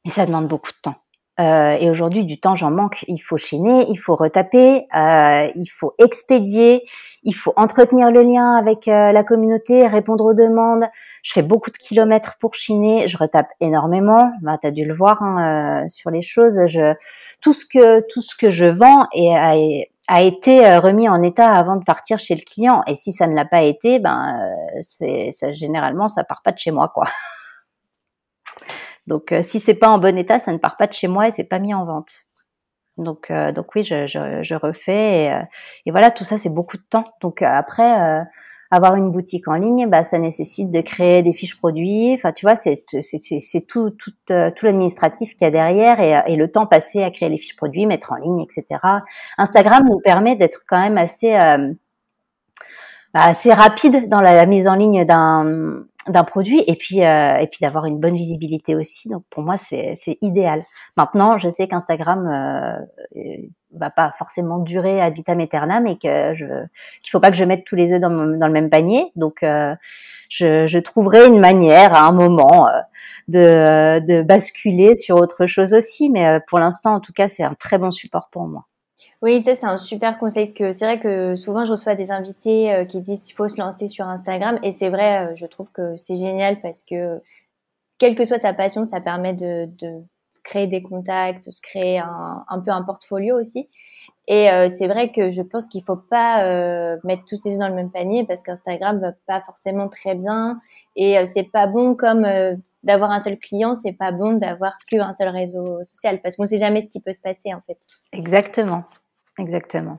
[0.04, 0.96] mais ça demande beaucoup de temps.
[1.40, 3.04] Euh, et aujourd'hui, du temps, j'en manque.
[3.08, 6.84] Il faut chaîner, il faut retaper, euh, il faut expédier,
[7.24, 10.88] il faut entretenir le lien avec euh, la communauté, répondre aux demandes.
[11.22, 14.32] Je fais beaucoup de kilomètres pour chiner, je retape énormément.
[14.42, 16.60] Bah, tu dû le voir hein, euh, sur les choses.
[16.66, 16.94] Je,
[17.40, 21.50] tout ce que tout ce que je vends est, a, été euh, remis en état
[21.50, 22.82] avant de partir chez le client.
[22.86, 24.40] Et si ça ne l'a pas été, ben
[24.80, 27.04] c'est ça, généralement ça part pas de chez moi, quoi.
[29.08, 31.26] Donc, euh, si c'est pas en bon état, ça ne part pas de chez moi
[31.26, 32.26] et c'est pas mis en vente.
[32.98, 35.40] Donc, euh, donc oui, je, je, je refais et, euh,
[35.86, 37.04] et, voilà, tout ça c'est beaucoup de temps.
[37.22, 38.26] Donc après,
[38.70, 42.12] avoir une boutique en ligne, bah, ça nécessite de créer des fiches produits.
[42.14, 42.84] Enfin, tu vois, c'est
[43.66, 47.30] tout tout tout l'administratif qu'il y a derrière et, et, le temps passé à créer
[47.30, 48.66] les fiches produits, mettre en ligne, etc.
[49.38, 51.34] Instagram nous permet d'être quand même assez
[53.14, 57.58] assez rapide dans la mise en ligne d'un d'un produit et puis euh, et puis
[57.60, 59.08] d'avoir une bonne visibilité aussi.
[59.08, 60.62] Donc pour moi c'est c'est idéal.
[60.96, 63.36] Maintenant je sais qu'Instagram euh,
[63.72, 66.46] va pas forcément durer ad vitam aeternam et que je
[67.02, 69.12] qu'il faut pas que je mette tous les œufs dans, dans le même panier.
[69.16, 69.74] Donc euh,
[70.28, 72.80] je, je trouverai une manière à un moment euh,
[73.28, 76.10] de de basculer sur autre chose aussi.
[76.10, 78.64] Mais euh, pour l'instant en tout cas c'est un très bon support pour moi.
[79.22, 82.84] Oui, ça c'est un super conseil c'est vrai que souvent je reçois des invités euh,
[82.84, 85.96] qui disent qu'il faut se lancer sur Instagram et c'est vrai, euh, je trouve que
[85.96, 87.20] c'est génial parce que
[87.98, 89.68] quelle que soit sa passion, ça permet de,
[90.44, 93.68] créer des contacts, se créer un, peu un portfolio aussi.
[94.28, 96.44] Et euh, c'est vrai que je pense qu'il faut pas
[97.04, 100.60] mettre tous ses œufs dans le même panier parce qu'Instagram va pas forcément très bien
[100.96, 102.24] et c'est pas bon comme
[102.88, 106.58] d'avoir un seul client, c'est pas bon d'avoir qu'un seul réseau social parce qu'on sait
[106.58, 107.78] jamais ce qui peut se passer en fait.
[108.12, 108.82] Exactement,
[109.38, 109.98] exactement.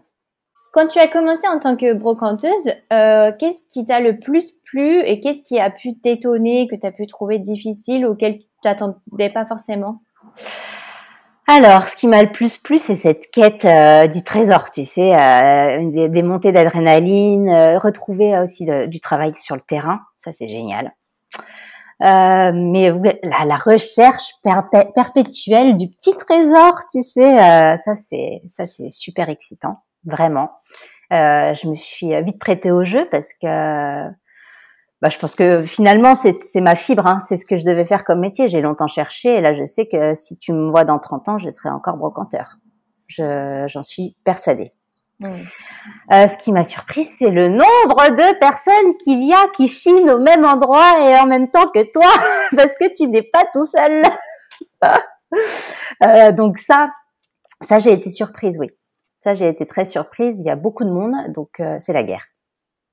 [0.74, 5.20] Quand tu as commencé en tant que brocanteuse, qu'est-ce qui t'a le plus plu et
[5.20, 9.46] qu'est-ce qui a pu t'étonner, que tu as pu trouver difficile, auquel tu t'attendais pas
[9.46, 10.02] forcément?
[11.52, 15.16] Alors, ce qui m'a le plus plu, c'est cette quête euh, du trésor, tu sais,
[15.20, 20.94] euh, des, montées d'adrénaline, euh, retrouver aussi du travail sur le terrain, ça c'est génial.
[22.00, 22.92] Mais
[23.24, 27.38] la, la recherche perpétuelle du petit trésor, tu sais,
[27.78, 30.50] ça c'est ça c'est super excitant, vraiment.
[31.12, 34.10] je me suis vite prêtée au jeu parce que
[35.02, 37.20] bah, je pense que finalement, c'est ma fibre, hein.
[37.20, 38.50] c'est ce que je devais faire comme métier.
[38.50, 41.38] J'ai longtemps cherché et là, je sais que si tu me vois dans 30 ans,
[41.38, 42.58] je serai encore brocanteur.
[43.08, 44.74] J'en suis persuadée.
[45.22, 50.10] Euh, ce qui m'a surprise, c'est le nombre de personnes qu'il y a qui chinent
[50.10, 52.08] au même endroit et en même temps que toi,
[52.56, 54.06] parce que tu n'es pas tout seul.
[56.04, 56.90] euh, donc ça,
[57.62, 58.70] ça j'ai été surprise, oui.
[59.22, 60.40] Ça j'ai été très surprise.
[60.40, 62.26] Il y a beaucoup de monde, donc euh, c'est la guerre.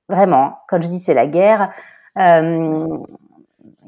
[0.09, 1.71] Vraiment, quand je dis c'est la guerre,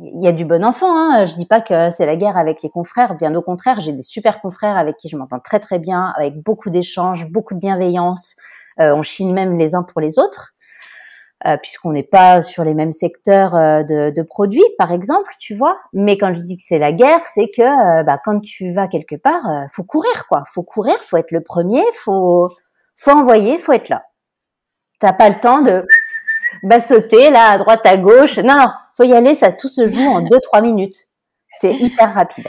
[0.02, 0.96] il y a du bon enfant.
[0.96, 1.26] Hein.
[1.26, 3.16] Je dis pas que c'est la guerre avec les confrères.
[3.16, 6.42] Bien au contraire, j'ai des super confrères avec qui je m'entends très très bien, avec
[6.42, 8.36] beaucoup d'échanges, beaucoup de bienveillance.
[8.80, 10.54] Euh, on chine même les uns pour les autres,
[11.46, 15.56] euh, puisqu'on n'est pas sur les mêmes secteurs euh, de, de, produits, par exemple, tu
[15.56, 15.78] vois.
[15.92, 18.88] Mais quand je dis que c'est la guerre, c'est que euh, bah, quand tu vas
[18.88, 20.44] quelque part, faut courir quoi.
[20.54, 22.50] Faut courir, faut être le premier, faut
[22.96, 24.04] faut envoyer, faut être là.
[25.00, 25.86] T'as pas le temps de
[26.64, 28.38] bah, sauter là à droite à gauche.
[28.38, 28.70] Non, non,
[29.00, 31.08] faut y aller, ça tout se joue en deux trois minutes.
[31.54, 32.48] C'est hyper rapide.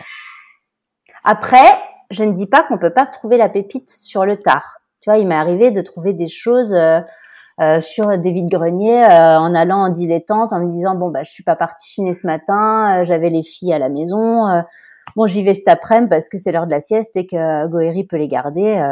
[1.24, 1.78] Après,
[2.10, 4.78] je ne dis pas qu'on peut pas trouver la pépite sur le tard.
[5.00, 7.00] Tu vois, il m'est arrivé de trouver des choses euh,
[7.60, 11.22] euh, sur des vides greniers euh, en allant en dilettante, en me disant bon bah
[11.22, 14.62] je suis pas partie chiner ce matin, j'avais les filles à la maison.
[15.14, 18.04] bon, j'y vais cet après-midi parce que c'est l'heure de la sieste et que Goéry
[18.04, 18.82] peut les garder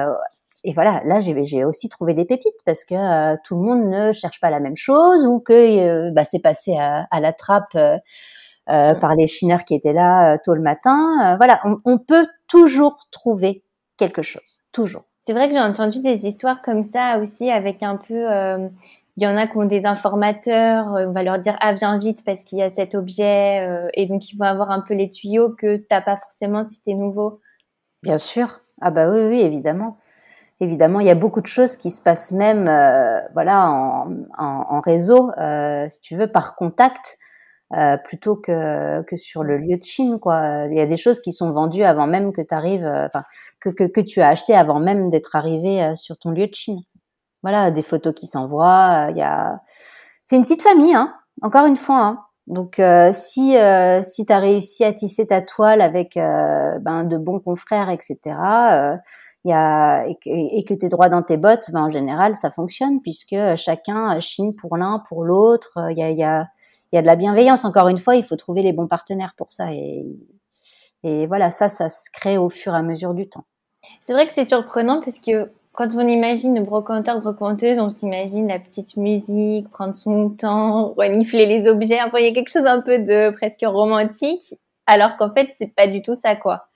[0.65, 4.13] et voilà, là j'ai aussi trouvé des pépites parce que euh, tout le monde ne
[4.13, 7.99] cherche pas la même chose ou que euh, bah, c'est passé à, la trappe euh,
[8.67, 11.37] par les chineurs qui étaient là tôt le matin.
[11.37, 13.63] voilà, on, peut toujours trouver
[13.97, 15.05] quelque chose, toujours.
[15.27, 18.27] C'est vrai que j'ai entendu des histoires comme ça aussi avec un peu.
[19.17, 22.25] il y en a qui ont des informateurs, on va leur dire ah viens vite
[22.25, 25.51] parce qu'il y a cet objet et donc ils vont avoir un peu les tuyaux
[25.51, 27.41] que t'as pas forcément si t'es nouveau.
[28.03, 29.99] Bien sûr, ah bah oui oui évidemment
[30.61, 34.67] évidemment, il y a beaucoup de choses qui se passent même, euh, voilà, en, en,
[34.69, 37.19] en réseau, euh, si tu veux, par contact,
[37.77, 40.67] euh, plutôt que, que sur le lieu de Chine, quoi.
[40.71, 43.23] Il y a des choses qui sont vendues avant même que tu arrives, euh, enfin,
[43.61, 46.55] que, que, que, tu as acheté avant même d'être arrivé euh, sur ton lieu de
[46.55, 46.81] Chine.
[47.43, 49.09] Voilà, des photos qui s'envoient.
[49.11, 49.61] Il y a,
[50.25, 51.15] c'est une petite famille, hein.
[51.43, 52.01] Encore une fois.
[52.01, 52.25] Hein.
[52.47, 52.81] Donc,
[53.13, 53.55] si
[54.03, 58.37] si tu as réussi à tisser ta toile avec ben, de bons confrères, etc
[59.51, 64.19] et que, tu es droit dans tes bottes, ben, en général, ça fonctionne puisque chacun
[64.21, 65.79] chine pour l'un, pour l'autre.
[65.91, 66.49] Il y a, y, a,
[66.93, 67.65] y a de la bienveillance.
[67.65, 69.73] Encore une fois, il faut trouver les bons partenaires pour ça.
[69.73, 70.05] Et,
[71.03, 73.45] et voilà, ça, ça se crée au fur et à mesure du temps.
[74.01, 75.33] C'est vrai que c'est surprenant puisque
[75.73, 81.69] quand on imagine brocanteur, brocanteuse, on s'imagine la petite musique, prendre son temps, renifler les
[81.69, 82.01] objets.
[82.03, 85.73] Enfin, il y a quelque chose un peu de presque romantique, alors qu'en fait, c'est
[85.73, 86.68] pas du tout ça, quoi.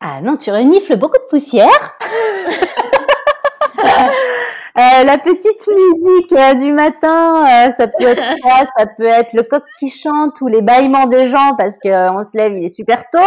[0.00, 1.96] Ah non, tu renifles beaucoup de poussière.
[4.78, 9.32] Euh, la petite musique euh, du matin, euh, ça peut être quoi Ça peut être
[9.32, 12.62] le coq qui chante ou les bâillements des gens parce que on se lève, il
[12.62, 13.18] est super tôt.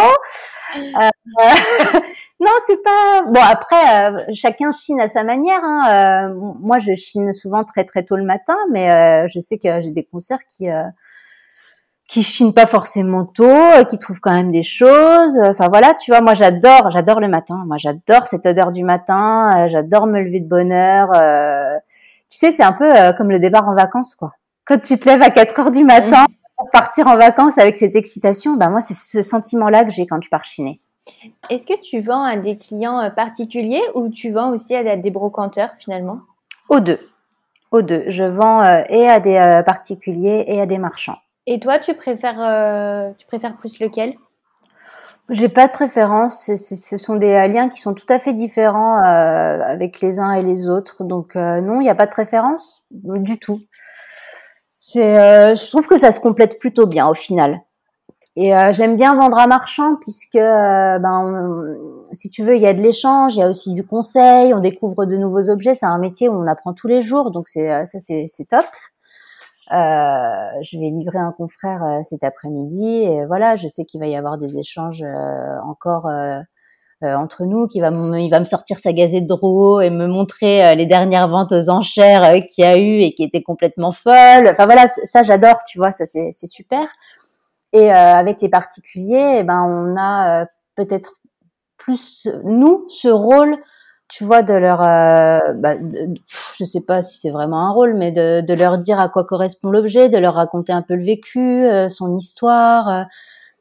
[2.40, 3.24] non, c'est pas.
[3.26, 5.64] Bon après, chacun chine à sa manière.
[5.64, 6.36] Hein.
[6.60, 10.04] moi, je chine souvent très très tôt le matin, mais je sais que j'ai des
[10.04, 10.68] concerts qui
[12.10, 15.38] qui chinent pas forcément tôt, euh, qui trouvent quand même des choses.
[15.44, 17.64] Enfin voilà, tu vois, moi j'adore, j'adore le matin.
[17.68, 19.52] Moi j'adore cette odeur du matin.
[19.56, 21.10] Euh, j'adore me lever de bonne heure.
[21.16, 21.78] Euh.
[22.30, 24.34] tu sais, c'est un peu comme le départ en vacances, quoi.
[24.66, 26.26] Quand tu te lèves à 4 heures du matin
[26.58, 30.22] pour partir en vacances avec cette excitation, ben moi c'est ce sentiment-là que j'ai quand
[30.22, 30.82] je pars chiner.
[31.50, 35.72] Est-ce que tu vends à des clients particuliers ou tu vends aussi à des brocanteurs
[35.80, 36.20] finalement?
[36.70, 37.00] Aux deux.
[37.72, 38.04] Aux deux.
[38.08, 41.18] Je vends et à des particuliers et à des marchands.
[41.52, 44.14] Et toi, tu préfères, euh, tu préfères plus lequel?
[45.30, 46.46] J'ai pas de préférence.
[46.46, 50.34] ce sont des euh, liens qui sont tout à fait différents euh, avec les uns
[50.34, 51.04] et les autres.
[51.04, 53.62] Donc non, il n'y a pas de préférence du tout.
[54.80, 57.62] Je trouve que ça se complète plutôt bien au final.
[58.36, 61.66] Et j'aime bien vendre à marchand puisque, ben,
[62.12, 64.60] si tu veux, il y a de l'échange, il y a aussi du conseil, on
[64.60, 65.74] découvre de nouveaux objets.
[65.74, 68.68] C'est un métier où on apprend tous les jours, donc c'est ça, c'est top.
[69.72, 74.38] Je vais livrer un confrère cet après-midi et voilà, je sais qu'il va y avoir
[74.38, 75.04] des échanges
[75.66, 76.10] encore
[77.02, 80.86] entre nous, qu'il va, il va me sortir sa gazette de et me montrer les
[80.86, 84.48] dernières ventes aux enchères qu'il y a eu et qui étaient complètement folles.
[84.50, 86.88] Enfin voilà, ça j'adore, tu vois, ça c'est super.
[87.74, 90.46] Et euh, avec les particuliers, eh ben, on a euh,
[90.76, 91.22] peut-être
[91.78, 93.58] plus, nous, ce rôle,
[94.10, 95.76] tu vois, de leur, euh, bah,
[96.58, 99.24] je sais pas si c'est vraiment un rôle, mais de, de, leur dire à quoi
[99.24, 103.06] correspond l'objet, de leur raconter un peu le vécu, euh, son histoire.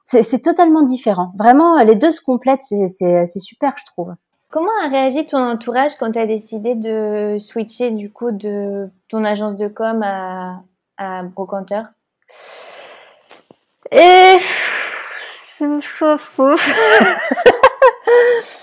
[0.04, 1.32] c'est totalement différent.
[1.38, 4.14] Vraiment, les deux se complètent, c'est super, je trouve.
[4.50, 9.24] Comment a réagi ton entourage quand tu as décidé de switcher du coup de ton
[9.24, 10.62] agence de com à,
[10.96, 11.84] à Brocanteur
[13.90, 14.36] et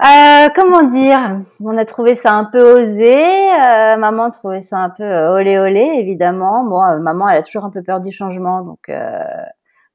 [0.00, 1.40] euh, comment dire?
[1.60, 3.16] On a trouvé ça un peu osé.
[3.16, 6.62] Euh, maman trouvait ça un peu euh, olé olé, évidemment.
[6.64, 8.90] Bon, euh, maman, elle a toujours un peu peur du changement, donc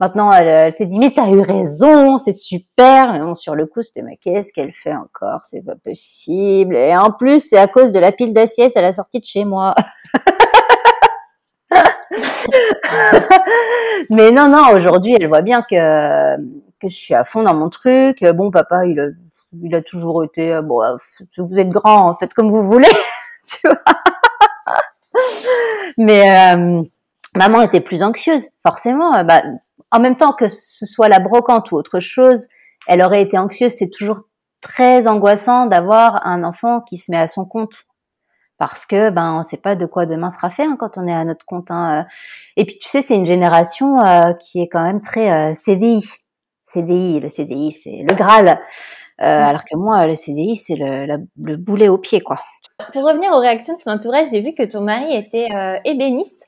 [0.02, 3.14] maintenant, elle, elle s'est dit mais t'as eu raison, c'est super.
[3.14, 5.42] Mais bon, sur le coup, c'était mais qu'est-ce qu'elle fait encore?
[5.44, 6.76] C'est pas possible.
[6.76, 9.46] Et en plus, c'est à cause de la pile d'assiettes à la sortie de chez
[9.46, 9.74] moi.
[14.10, 16.36] Mais non, non, aujourd'hui, elle voit bien que,
[16.80, 18.24] que je suis à fond dans mon truc.
[18.36, 19.16] Bon, papa, il
[19.62, 20.82] il a toujours été, bon,
[21.38, 22.90] vous êtes grand, faites comme vous voulez,
[23.48, 23.78] tu vois.
[25.98, 26.82] Mais euh,
[27.36, 29.24] maman était plus anxieuse, forcément.
[29.24, 29.44] Bah,
[29.92, 32.48] en même temps que ce soit la brocante ou autre chose,
[32.88, 33.74] elle aurait été anxieuse.
[33.74, 34.22] C'est toujours
[34.62, 37.86] très angoissant d'avoir un enfant qui se met à son compte
[38.58, 41.14] parce que ben on sait pas de quoi demain sera fait hein, quand on est
[41.14, 41.70] à notre compte.
[41.70, 42.00] Hein.
[42.00, 42.04] Euh.
[42.56, 46.04] Et puis tu sais, c'est une génération euh, qui est quand même très euh, CDI.
[46.62, 48.62] CDI, le CDI, c'est le Graal.
[49.20, 49.24] Mmh.
[49.24, 52.38] Alors que moi, le CDI, c'est le, le, boulet au pied, quoi.
[52.94, 55.48] Pour revenir aux réactions de ton entourage, j'ai vu que ton mari était
[55.86, 56.48] ébéniste.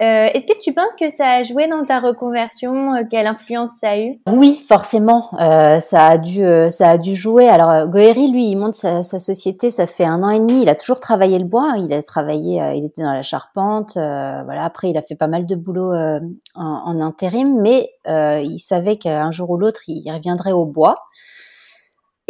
[0.00, 3.72] Euh, Est-ce que tu penses que ça a joué dans ta reconversion euh, Quelle influence
[3.78, 4.18] ça a eu?
[4.26, 7.50] Oui, forcément, euh, ça a dû, euh, ça a dû jouer.
[7.50, 10.62] Alors euh, Goeri, lui, il monte sa, sa, société, ça fait un an et demi.
[10.62, 11.74] Il a toujours travaillé le bois.
[11.76, 13.92] Il a travaillé, il était dans la charpente.
[13.94, 14.64] voilà.
[14.64, 16.20] Après, il a fait pas mal de boulot en,
[16.54, 20.96] en, intérim, mais il savait qu'un jour ou l'autre, il reviendrait au bois.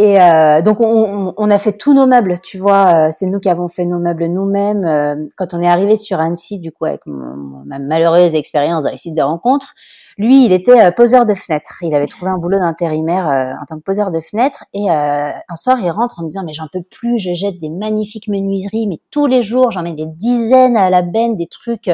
[0.00, 3.08] Et euh, donc on, on, a fait tous nos meubles, tu vois.
[3.08, 4.86] Euh, c'est nous qui avons fait nos meubles nous-mêmes.
[4.86, 8.96] Euh, quand on est arrivé sur Annecy, du coup, avec ma malheureuse expérience dans les
[8.96, 9.74] sites de rencontres,
[10.16, 11.80] lui, il était euh, poseur de fenêtres.
[11.82, 13.26] Il avait trouvé un boulot d'intérimaire
[13.60, 14.64] en tant que poseur de fenêtres.
[14.72, 17.68] Et un soir, il rentre en me disant mais j'en peux plus, je jette des
[17.68, 21.90] magnifiques menuiseries, mais tous les jours, j'en mets des dizaines à la benne, des trucs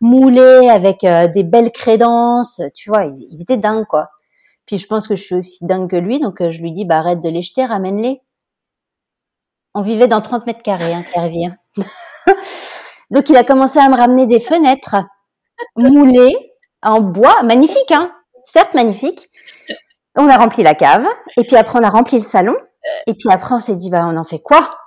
[0.00, 1.00] moulés avec
[1.34, 2.62] des belles crédences.
[2.74, 4.08] Tu vois, il, il était dingue quoi.
[4.66, 6.84] Puis je pense que je suis aussi dingue que lui, donc euh, je lui dis
[6.84, 8.20] bah arrête de les jeter, ramène-les.
[9.74, 11.04] On vivait dans 30 mètres carrés, hein,
[13.10, 14.96] donc il a commencé à me ramener des fenêtres
[15.76, 16.36] moulées
[16.82, 18.12] en bois, magnifiques, hein,
[18.44, 19.30] certes magnifiques.
[20.14, 21.06] On a rempli la cave,
[21.38, 22.54] et puis après on a rempli le salon,
[23.06, 24.78] et puis après on s'est dit bah on en fait quoi?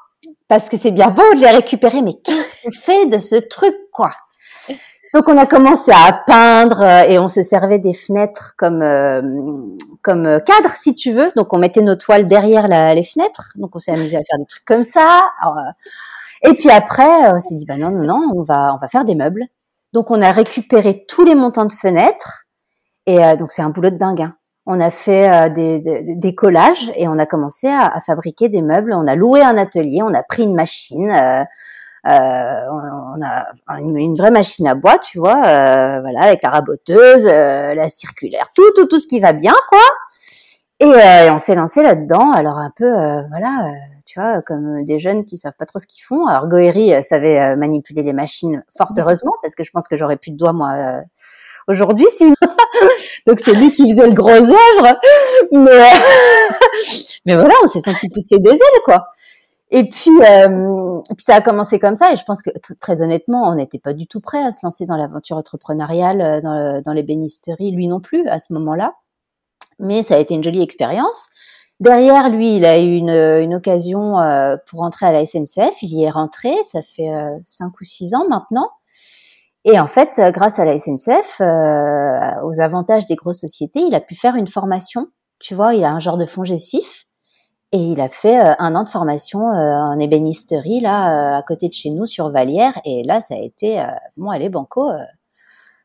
[0.47, 3.76] Parce que c'est bien beau de les récupérer, mais qu'est-ce qu'on fait de ce truc
[3.91, 4.11] quoi?
[5.16, 9.22] Donc on a commencé à peindre euh, et on se servait des fenêtres comme euh,
[10.03, 11.32] comme euh, cadre si tu veux.
[11.38, 13.53] Donc on mettait nos toiles derrière les fenêtres.
[13.55, 15.30] Donc on s'est amusé à faire des trucs comme ça.
[16.43, 19.05] et puis après on s'est dit bah non non non on va on va faire
[19.05, 19.45] des meubles.
[19.93, 22.43] Donc on a récupéré tous les montants de fenêtres
[23.05, 24.22] et donc c'est un boulot de dingue.
[24.22, 24.36] Hein.
[24.66, 28.93] On a fait des, des, collages et on a commencé à, à, fabriquer des meubles.
[28.93, 31.45] On a loué un atelier, on a pris une machine.
[32.08, 37.26] Euh, on, a une, vraie machine à bois, tu vois, euh, voilà, avec la raboteuse,
[37.26, 39.80] euh, la circulaire, tout, tout, tout ce qui va bien, quoi.
[40.80, 42.32] Et, on s'est lancé là-dedans.
[42.32, 42.89] Alors un peu,
[43.30, 43.72] voilà,
[44.06, 46.28] tu vois, comme des jeunes qui savent pas trop ce qu'ils font.
[46.28, 48.99] Alors Goeri savait manipuler les machines, fort mmh.
[48.99, 51.01] heureusement, parce que je pense que j'aurais plus de doigts moi
[51.68, 52.36] aujourd'hui sinon.
[53.26, 54.99] Donc c'est lui qui faisait le gros œuvre.
[55.51, 55.89] Mais,
[57.26, 59.08] mais voilà, on s'est senti pousser des ailes, quoi.
[59.76, 62.13] Et puis, euh, puis ça a commencé comme ça.
[62.13, 62.49] Et je pense que
[62.80, 66.39] très honnêtement, on n'était pas du tout prêt à se lancer dans l'aventure entrepreneuriale, euh,
[66.39, 68.93] dans, dans les bénisteries, lui non plus à ce moment-là.
[69.80, 71.28] Mais ça a été une jolie expérience.
[71.82, 75.82] Derrière lui, il a eu une, une occasion euh, pour rentrer à la SNCF.
[75.82, 76.55] Il y est rentré.
[76.71, 78.69] Ça fait euh, cinq ou six ans maintenant.
[79.65, 84.15] Et en fait, grâce à la SNCF, aux avantages des grosses sociétés, il a pu
[84.15, 85.07] faire une formation.
[85.39, 87.05] Tu vois, il a un genre de fonds gessif
[87.76, 91.43] et il a fait euh, un an de formation euh, en ébénisterie là euh, à
[91.43, 92.80] côté de chez nous sur Vallière.
[92.86, 94.89] Et là, ça a été bon, allez banco.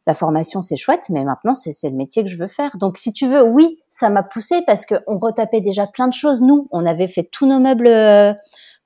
[0.07, 2.77] la formation c'est chouette, mais maintenant c'est le métier que je veux faire.
[2.77, 6.13] Donc si tu veux, oui, ça m'a poussé parce que on retapait déjà plein de
[6.13, 6.43] choses.
[6.43, 8.35] Nous, on avait fait tous nos meubles euh,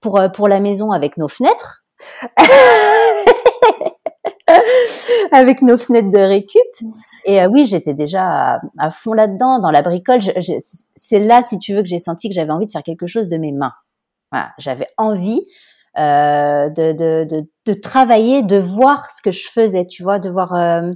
[0.00, 1.84] pour pour la maison avec nos fenêtres,
[5.30, 6.94] avec nos fenêtres de récup.
[7.24, 10.20] Et euh, oui, j'étais déjà à, fond là-dedans, dans la bricole.
[10.94, 13.28] C'est là, si tu veux, que j'ai senti que j'avais envie de faire quelque chose
[13.28, 13.72] de mes mains.
[14.30, 15.42] Voilà, j'avais envie
[15.96, 20.28] euh, de, de, de, de, travailler, de voir ce que je faisais, tu vois, de
[20.28, 20.92] voir euh,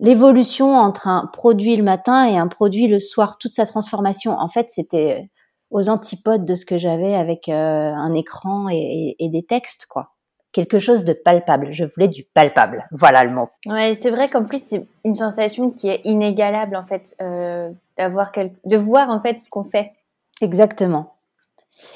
[0.00, 4.38] l'évolution entre un produit le matin et un produit le soir, toute sa transformation.
[4.38, 5.30] En fait, c'était
[5.70, 10.10] aux antipodes de ce que j'avais avec euh, un écran et, et, des textes, quoi.
[10.56, 11.70] Quelque chose de palpable.
[11.70, 12.88] Je voulais du palpable.
[12.90, 13.50] Voilà le mot.
[13.66, 18.32] Ouais, c'est vrai qu'en plus c'est une sensation qui est inégalable en fait, euh, d'avoir
[18.32, 18.52] quel...
[18.64, 19.92] de voir en fait ce qu'on fait.
[20.40, 21.12] Exactement.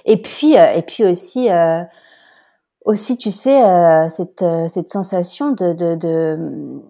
[0.04, 1.82] Et puis, euh, et puis aussi, euh,
[2.84, 3.62] aussi, tu sais,
[4.10, 6.82] cette, cette sensation de, de, de,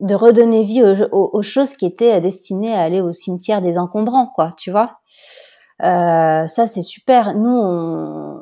[0.00, 4.32] de redonner vie aux, aux, choses qui étaient destinées à aller au cimetière des encombrants,
[4.34, 4.98] quoi, tu vois.
[5.78, 7.36] ça, c'est super.
[7.36, 8.33] Nous, on,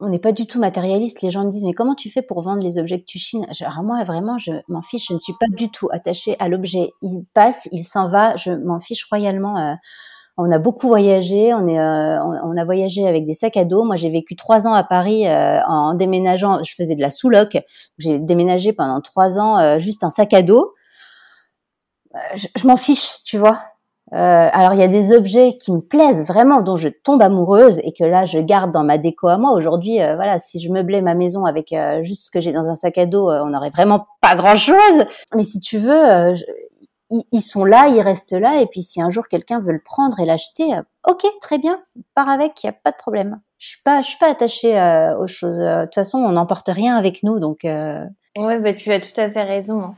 [0.00, 1.22] on n'est pas du tout matérialiste.
[1.22, 3.46] Les gens me disent, mais comment tu fais pour vendre les objets que tu chines?
[3.60, 5.08] Alors moi, vraiment, je m'en fiche.
[5.08, 6.90] Je ne suis pas du tout attachée à l'objet.
[7.02, 8.36] Il passe, il s'en va.
[8.36, 9.76] Je m'en fiche royalement.
[10.42, 13.84] On a beaucoup voyagé, euh, on, a voyagé avec des sacs à dos.
[13.84, 16.62] Moi, j'ai vécu trois ans à Paris euh, en déménageant.
[16.62, 17.58] Je faisais de la sous-loc.
[17.98, 20.72] J'ai déménagé pendant trois ans euh, juste un sac à dos.
[22.34, 23.60] Je, m'en fiche, tu vois.
[24.12, 27.92] Alors, il y a des objets qui me plaisent vraiment, dont je tombe amoureuse et
[27.92, 29.52] que là, je garde dans ma déco à moi.
[29.52, 32.98] Aujourd'hui, voilà, si je meublais ma maison avec juste ce que j'ai dans un sac
[32.98, 35.04] à dos, on n'aurait vraiment pas grand-chose.
[35.36, 36.34] Mais si tu veux,
[37.32, 40.20] ils, sont là, ils restent là, et puis si un jour quelqu'un veut le prendre
[40.20, 41.82] et l'acheter, euh, ok, très bien,
[42.14, 43.40] pars avec, il n'y a pas de problème.
[43.58, 45.60] Je suis pas, je suis pas attachée euh, aux choses.
[45.60, 47.60] Euh, de toute façon, on n'emporte rien avec nous, donc.
[47.64, 49.94] Ouais, bah, tu as tout à fait raison.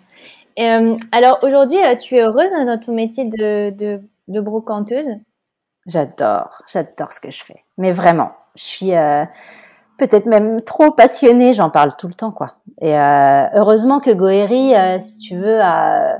[0.56, 0.68] Et,
[1.12, 5.10] alors aujourd'hui, tu es heureuse dans ton métier de, brocanteuse?
[5.86, 7.64] J'adore, j'adore ce que je fais.
[7.78, 8.90] Mais vraiment, je suis
[9.98, 12.56] peut-être même trop passionnée, j'en parle tout le temps, quoi.
[12.80, 16.18] Et heureusement que Goéry, si tu veux, a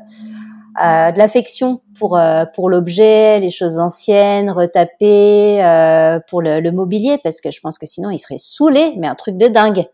[0.80, 6.72] euh, de l'affection pour euh, pour l'objet, les choses anciennes, retapées, euh, pour le, le,
[6.72, 9.84] mobilier, parce que je pense que sinon il serait saoulé, mais un truc de dingue.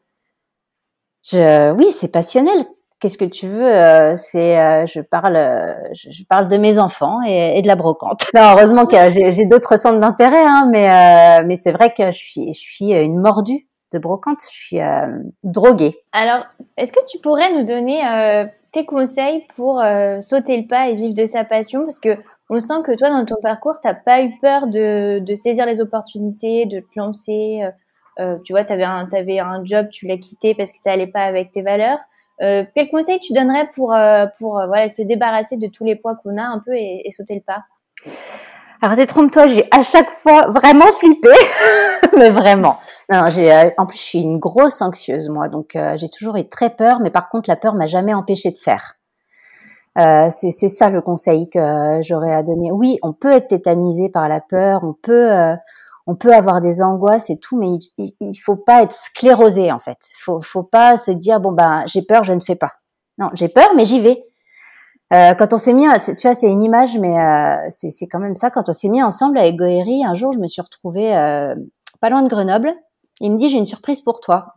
[1.25, 2.65] Je, oui, c'est passionnel.
[3.01, 5.37] Qu'est-ce que tu veux euh, C'est, je parle,
[5.93, 8.25] je, je, parle de mes enfants et, de la brocante.
[8.35, 12.61] Heureusement que j'ai d'autres centres d'intérêt, hein, mais mais c'est vrai que je suis, je
[12.61, 14.41] suis une mordue de brocante.
[14.43, 14.81] Je suis
[15.45, 15.97] droguée.
[16.13, 16.45] Alors,
[16.77, 18.03] est-ce que tu pourrais nous donner
[18.73, 21.85] tes conseils pour euh, sauter le pas et vivre de sa passion?
[21.85, 22.17] Parce que
[22.51, 25.67] on sent que toi, dans ton parcours, tu n'as pas eu peur de, de, saisir
[25.67, 27.61] les opportunités, de te lancer.
[27.63, 27.71] Euh,
[28.21, 31.25] euh tu vois, tu avais, un job, tu l'as quitté parce que ça allait pas
[31.25, 31.99] avec tes valeurs.
[32.41, 36.17] Euh, quel conseil tu donnerais pour, euh, pour voilà, se débarrasser de tous les poids
[36.17, 37.65] qu'on a un peu et, sauter le pas?
[38.81, 41.31] Alors détrompe-toi, j'ai à chaque fois vraiment flippé,
[42.17, 42.79] mais vraiment.
[43.11, 46.37] Non, j'ai euh, en plus je suis une grosse anxieuse moi, donc euh, j'ai toujours
[46.37, 48.95] eu très peur, mais par contre la peur m'a jamais empêché de faire.
[49.99, 52.71] Euh, c'est ça le conseil que j'aurais à donner.
[52.71, 55.57] Oui, on peut être tétanisé par la peur, on peut euh,
[56.09, 59.79] on peut avoir des angoisses et tout, mais il, il, faut pas être sclérosé en
[59.79, 59.99] fait.
[60.19, 62.73] Faut faut pas se dire bon ben j'ai peur, je ne fais pas.
[63.19, 64.25] Non, j'ai peur, mais j'y vais.
[65.13, 68.37] Euh, quand on s'est mis, tu vois, c'est une image, mais euh, c'est quand même
[68.37, 68.51] ça.
[68.51, 71.55] Quand on s'est mis ensemble avec Goéry, un jour, je me suis retrouvée euh,
[72.01, 72.73] pas loin de Grenoble.
[73.21, 74.55] Il me dit, j'ai une surprise pour toi.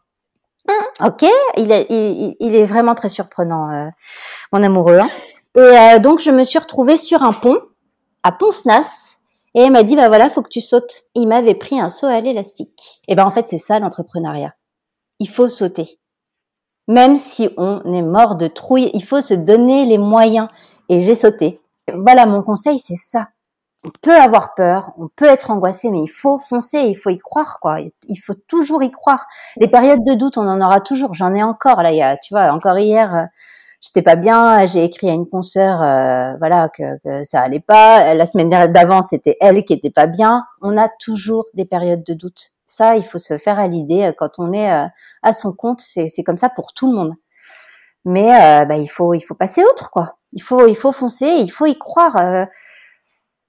[0.69, 1.25] Hum, ok,
[1.57, 3.91] il est, il, il, est vraiment très surprenant,
[4.51, 4.99] mon amoureux.
[4.99, 5.09] Hein.
[5.95, 7.57] Et donc, je me suis retrouvée sur un pont
[8.23, 9.20] à Pont-Snas.
[9.53, 11.03] Et il m'a dit, bah voilà, faut que tu sautes.
[11.15, 13.01] Il m'avait pris un saut à l'élastique.
[13.07, 14.55] Et ben en fait, c'est ça l'entrepreneuriat.
[15.19, 15.99] Il faut sauter
[16.91, 20.47] même si on est mort de trouille, il faut se donner les moyens.
[20.89, 21.61] Et j'ai sauté.
[21.93, 23.29] Voilà, mon conseil, c'est ça.
[23.83, 27.17] On peut avoir peur, on peut être angoissé, mais il faut foncer, il faut y
[27.17, 27.77] croire, quoi.
[27.79, 29.25] Il faut toujours y croire.
[29.57, 31.13] Les périodes de doute, on en aura toujours.
[31.13, 33.23] J'en ai encore, là, il tu vois, encore hier, euh,
[33.81, 38.13] j'étais pas bien, j'ai écrit à une consoeur, euh, voilà, que, que, ça allait pas.
[38.13, 40.45] La semaine d'avant, c'était elle qui était pas bien.
[40.61, 42.53] On a toujours des périodes de doute.
[42.71, 44.85] Ça, il faut se faire à l'idée euh, quand on est euh,
[45.23, 45.81] à son compte.
[45.81, 47.15] C'est comme ça pour tout le monde.
[48.05, 50.15] Mais euh, bah, il faut il faut passer autre quoi.
[50.31, 52.47] Il faut il faut foncer, il faut y croire.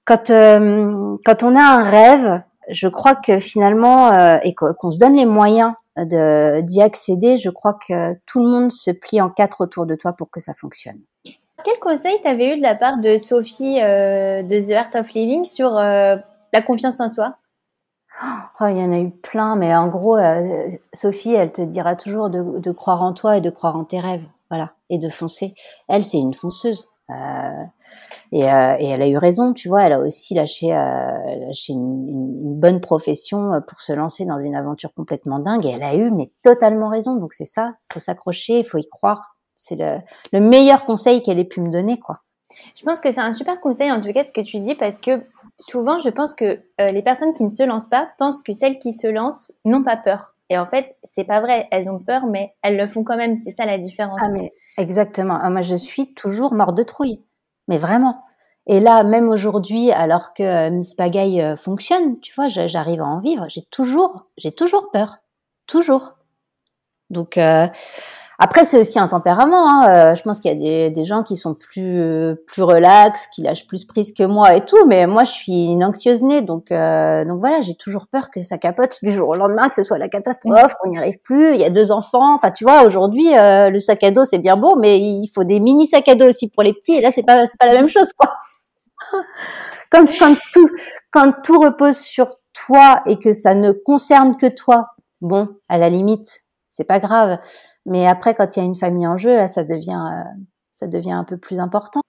[0.05, 0.27] quand
[1.25, 4.11] quand on a un rêve, je crois que finalement
[4.41, 8.91] et qu'on se donne les moyens d'y accéder, je crois que tout le monde se
[8.91, 10.99] plie en quatre autour de toi pour que ça fonctionne.
[11.63, 15.71] Quel conseil t'avais eu de la part de Sophie de The Art of Living sur
[15.71, 17.37] la confiance en soi?
[18.59, 21.95] Oh, il y en a eu plein, mais en gros, euh, Sophie, elle te dira
[21.95, 24.25] toujours de, croire en toi et de croire en tes rêves.
[24.49, 25.55] voilà, et de foncer.
[25.87, 26.89] Elle, c'est une fonceuse.
[27.09, 27.63] Euh,
[28.31, 29.83] et, euh, et, elle a eu raison, tu vois.
[29.83, 35.39] Elle a aussi lâché, euh, une, bonne profession pour se lancer dans une aventure complètement
[35.39, 35.65] dingue.
[35.65, 37.15] Et elle a eu, mais totalement raison.
[37.15, 39.35] Donc c'est ça, faut s'accrocher, il faut y croire.
[39.57, 39.97] C'est le,
[40.31, 42.19] le meilleur conseil qu'elle ait pu me donner, quoi.
[42.75, 44.99] Je pense que c'est un super conseil, en tout cas, ce que tu dis, parce
[44.99, 45.23] que
[45.59, 48.93] souvent, je pense que les personnes qui ne se lancent pas pensent que celles qui
[48.93, 50.32] se lancent n'ont pas peur.
[50.49, 51.67] Et en fait, c'est pas vrai.
[51.71, 53.35] Elles ont peur, mais elles le font quand même.
[53.35, 54.21] C'est ça la différence.
[54.23, 55.39] Ah, exactement.
[55.41, 57.23] Ah, moi, je suis toujours morte de trouille.
[57.67, 58.23] Mais vraiment.
[58.67, 63.05] Et là, même aujourd'hui, alors que euh, Miss Pagaille euh, fonctionne, tu vois, j'arrive à
[63.05, 65.17] en vivre, j'ai toujours, j'ai toujours peur.
[65.67, 66.15] Toujours.
[67.09, 67.67] Donc, euh,
[68.43, 69.69] après, c'est aussi un tempérament.
[69.69, 69.87] Hein.
[69.87, 73.27] Euh, je pense qu'il y a des, des, gens qui sont plus euh, plus relax,
[73.27, 74.85] qui lâchent plus prise que moi et tout.
[74.85, 78.41] Mais moi, je suis une anxieuse née, donc euh, donc voilà, j'ai toujours peur que
[78.41, 81.53] ça capote du jour au lendemain, que ce soit la catastrophe, qu'on n'y arrive plus.
[81.53, 82.35] Il y a deux enfants.
[82.35, 85.61] Enfin, tu vois, aujourd'hui, le sac à dos c'est bien beau, mais il faut des
[85.61, 86.95] mini sacs à dos aussi pour les petits.
[86.95, 88.33] Et là, c'est pas c'est pas la même chose, quoi.
[89.89, 90.67] quand quand tout
[91.11, 94.87] quand tout repose sur toi et que ça ne concerne que toi,
[95.21, 97.37] bon, à la limite, c'est pas grave.
[97.85, 100.23] Mais après, quand il y a une famille en jeu, là, ça devient, euh,
[100.71, 102.01] ça devient un peu plus important.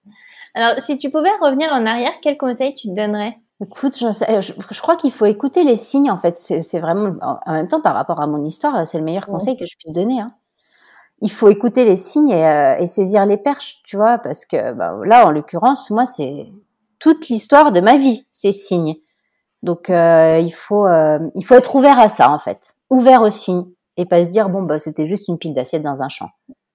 [0.55, 3.37] Alors, si tu pouvais revenir en arrière, quel conseil tu te donnerais?
[3.61, 6.09] Écoute, je, je, crois qu'il faut écouter les signes.
[6.09, 9.27] En fait, c'est vraiment, en même temps, par rapport à mon histoire, c'est le meilleur
[9.27, 10.19] conseil que je puisse donner.
[10.19, 10.33] Hein.
[11.21, 14.73] Il faut écouter les signes et, euh, et, saisir les perches, tu vois, parce que
[14.73, 16.47] bah, là, en l'occurrence, moi, c'est
[16.99, 18.95] toute l'histoire de ma vie, ces signes.
[19.61, 23.74] Donc, euh, il faut, il faut être ouvert à ça, en fait, ouvert aux signes
[23.97, 26.29] et pas se dire bon bah c'était juste une pile d'assiettes dans un champ.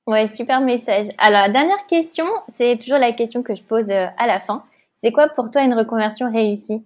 [0.07, 1.07] Ouais, super message.
[1.19, 4.65] Alors, dernière question, c'est toujours la question que je pose euh, à la fin.
[4.97, 6.85] C'est quoi pour toi une reconversion réussie?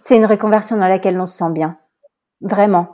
[0.00, 1.78] C'est une reconversion dans laquelle on se sent bien.
[2.40, 2.88] Vraiment.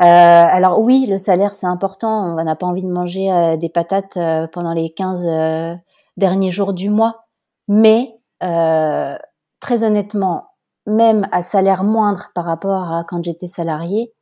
[0.00, 2.36] Euh, alors oui, le salaire c'est important.
[2.36, 5.74] On n'a pas envie de manger euh, des patates euh, pendant les 15 euh,
[6.16, 7.24] derniers jours du mois.
[7.68, 10.48] Mais très honnêtement,
[10.86, 14.12] même à salaire moindre par rapport à quand j'étais salarié,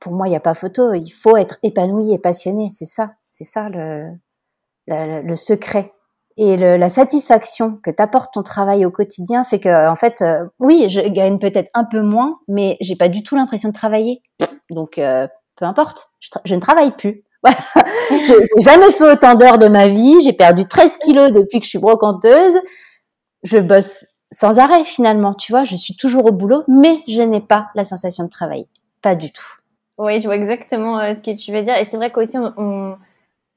[0.00, 0.92] pour moi, il n'y a pas photo.
[0.94, 2.68] Il faut être épanoui et passionné.
[2.70, 5.92] C'est ça, c'est ça le, secret.
[6.36, 10.86] Et la satisfaction que t'apporte ton travail au quotidien fait que, en fait, euh, oui,
[10.88, 14.22] je gagne peut-être un peu moins, mais j'ai pas du tout l'impression de travailler.
[14.70, 15.26] Donc, euh,
[15.56, 17.24] peu importe, je, je, ne travaille plus.
[17.42, 17.58] Voilà.
[18.10, 20.20] j'ai jamais fait autant d'heures de ma vie.
[20.22, 22.54] J'ai perdu 13 kilos depuis que je suis brocanteuse.
[23.44, 25.64] Je bosse sans arrêt finalement, tu vois.
[25.64, 28.68] Je suis toujours au boulot, mais je n'ai pas la sensation de travailler.
[29.02, 29.58] Pas du tout.
[29.98, 31.76] Oui, je vois exactement euh, ce que tu veux dire.
[31.76, 32.96] Et c'est vrai qu'aussi, on,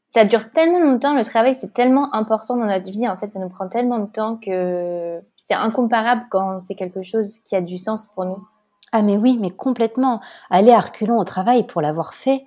[0.09, 3.07] ça dure tellement longtemps, le travail, c'est tellement important dans notre vie.
[3.07, 7.39] En fait, ça nous prend tellement de temps que c'est incomparable quand c'est quelque chose
[7.45, 8.45] qui a du sens pour nous.
[8.91, 10.19] Ah, mais oui, mais complètement.
[10.49, 12.45] Aller à reculons au travail pour l'avoir fait,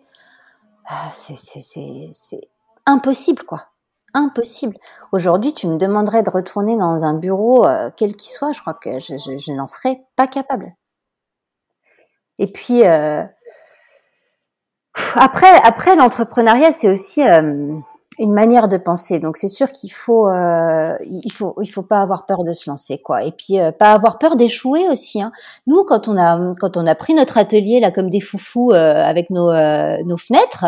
[0.87, 2.41] ah, c'est
[2.85, 3.69] impossible, quoi.
[4.13, 4.77] Impossible.
[5.13, 8.75] Aujourd'hui, tu me demanderais de retourner dans un bureau, euh, quel qu'il soit, je crois
[8.75, 10.75] que je, je, je n'en serais pas capable.
[12.39, 13.22] Et puis euh,
[15.14, 17.74] après, après l'entrepreneuriat, c'est aussi euh,
[18.18, 19.18] une manière de penser.
[19.18, 22.70] Donc c'est sûr qu'il faut, euh, il faut, il faut pas avoir peur de se
[22.70, 23.24] lancer, quoi.
[23.24, 25.20] Et puis euh, pas avoir peur d'échouer aussi.
[25.20, 25.32] Hein.
[25.66, 29.03] Nous, quand on a, quand on a pris notre atelier là comme des foufous euh,
[29.03, 30.66] avec nos, euh, nos fenêtres,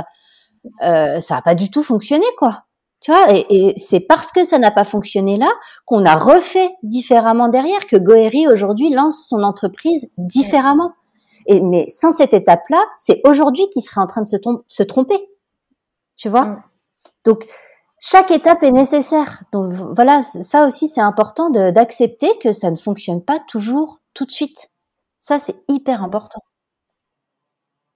[0.80, 2.64] ça a pas du tout fonctionné, quoi.
[3.00, 5.52] Tu vois, et, et c'est parce que ça n'a pas fonctionné là
[5.84, 10.92] qu'on a refait différemment derrière que Goeri aujourd'hui lance son entreprise différemment.
[11.46, 14.36] Et, mais sans cette étape-là, c'est aujourd'hui qu'il serait en train de se,
[14.66, 15.18] se tromper.
[16.16, 16.44] Tu vois?
[16.44, 16.62] Mm.
[17.24, 17.46] Donc,
[17.98, 19.42] chaque étape est nécessaire.
[19.52, 24.30] Donc, voilà, ça aussi, c'est important d'accepter que ça ne fonctionne pas toujours tout de
[24.30, 24.70] suite.
[25.18, 26.40] Ça, c'est hyper important.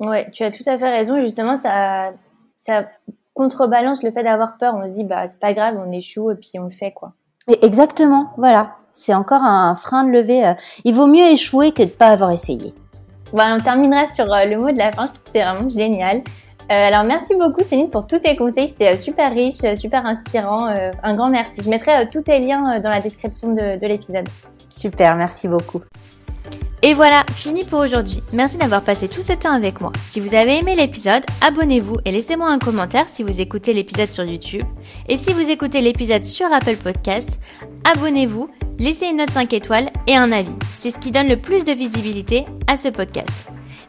[0.01, 1.21] Ouais, tu as tout à fait raison.
[1.21, 2.13] Justement, ça,
[2.57, 2.87] ça
[3.35, 4.75] contrebalance le fait d'avoir peur.
[4.75, 7.13] On se dit, bah, c'est pas grave, on échoue et puis on le fait, quoi.
[7.49, 8.77] Et exactement, voilà.
[8.93, 10.47] C'est encore un frein de lever.
[10.47, 12.75] Euh, il vaut mieux échouer que de pas avoir essayé.
[13.33, 15.07] Bon, on terminera sur euh, le mot de la fin.
[15.07, 16.19] Je trouve que c'est vraiment génial.
[16.19, 16.23] Euh,
[16.69, 20.73] alors merci beaucoup Céline pour tous tes conseils, c'était euh, super riche, super inspirant.
[21.03, 21.63] un grand merci.
[21.65, 24.29] Je mettrai tous tes liens dans la description de, de l'épisode.
[24.69, 25.83] Super, merci beaucoup.
[26.83, 28.23] Et voilà, fini pour aujourd'hui.
[28.33, 29.93] Merci d'avoir passé tout ce temps avec moi.
[30.07, 34.25] Si vous avez aimé l'épisode, abonnez-vous et laissez-moi un commentaire si vous écoutez l'épisode sur
[34.25, 34.63] YouTube.
[35.07, 37.39] Et si vous écoutez l'épisode sur Apple Podcast,
[37.85, 38.49] abonnez-vous,
[38.81, 40.57] laissez une note 5 étoiles et un avis.
[40.79, 43.31] C'est ce qui donne le plus de visibilité à ce podcast.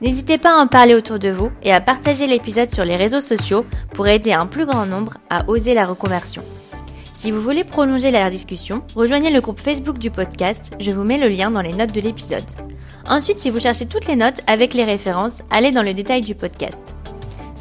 [0.01, 3.21] N'hésitez pas à en parler autour de vous et à partager l'épisode sur les réseaux
[3.21, 6.43] sociaux pour aider un plus grand nombre à oser la reconversion.
[7.13, 11.19] Si vous voulez prolonger la discussion, rejoignez le groupe Facebook du podcast, je vous mets
[11.19, 12.43] le lien dans les notes de l'épisode.
[13.07, 16.33] Ensuite, si vous cherchez toutes les notes avec les références, allez dans le détail du
[16.33, 16.95] podcast.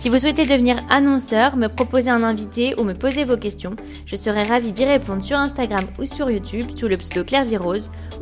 [0.01, 3.76] Si vous souhaitez devenir annonceur, me proposer un invité ou me poser vos questions,
[4.07, 7.44] je serai ravie d'y répondre sur Instagram ou sur YouTube sous le pseudo Claire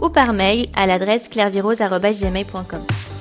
[0.02, 3.17] ou par mail à l'adresse clairvirose.gmail.com.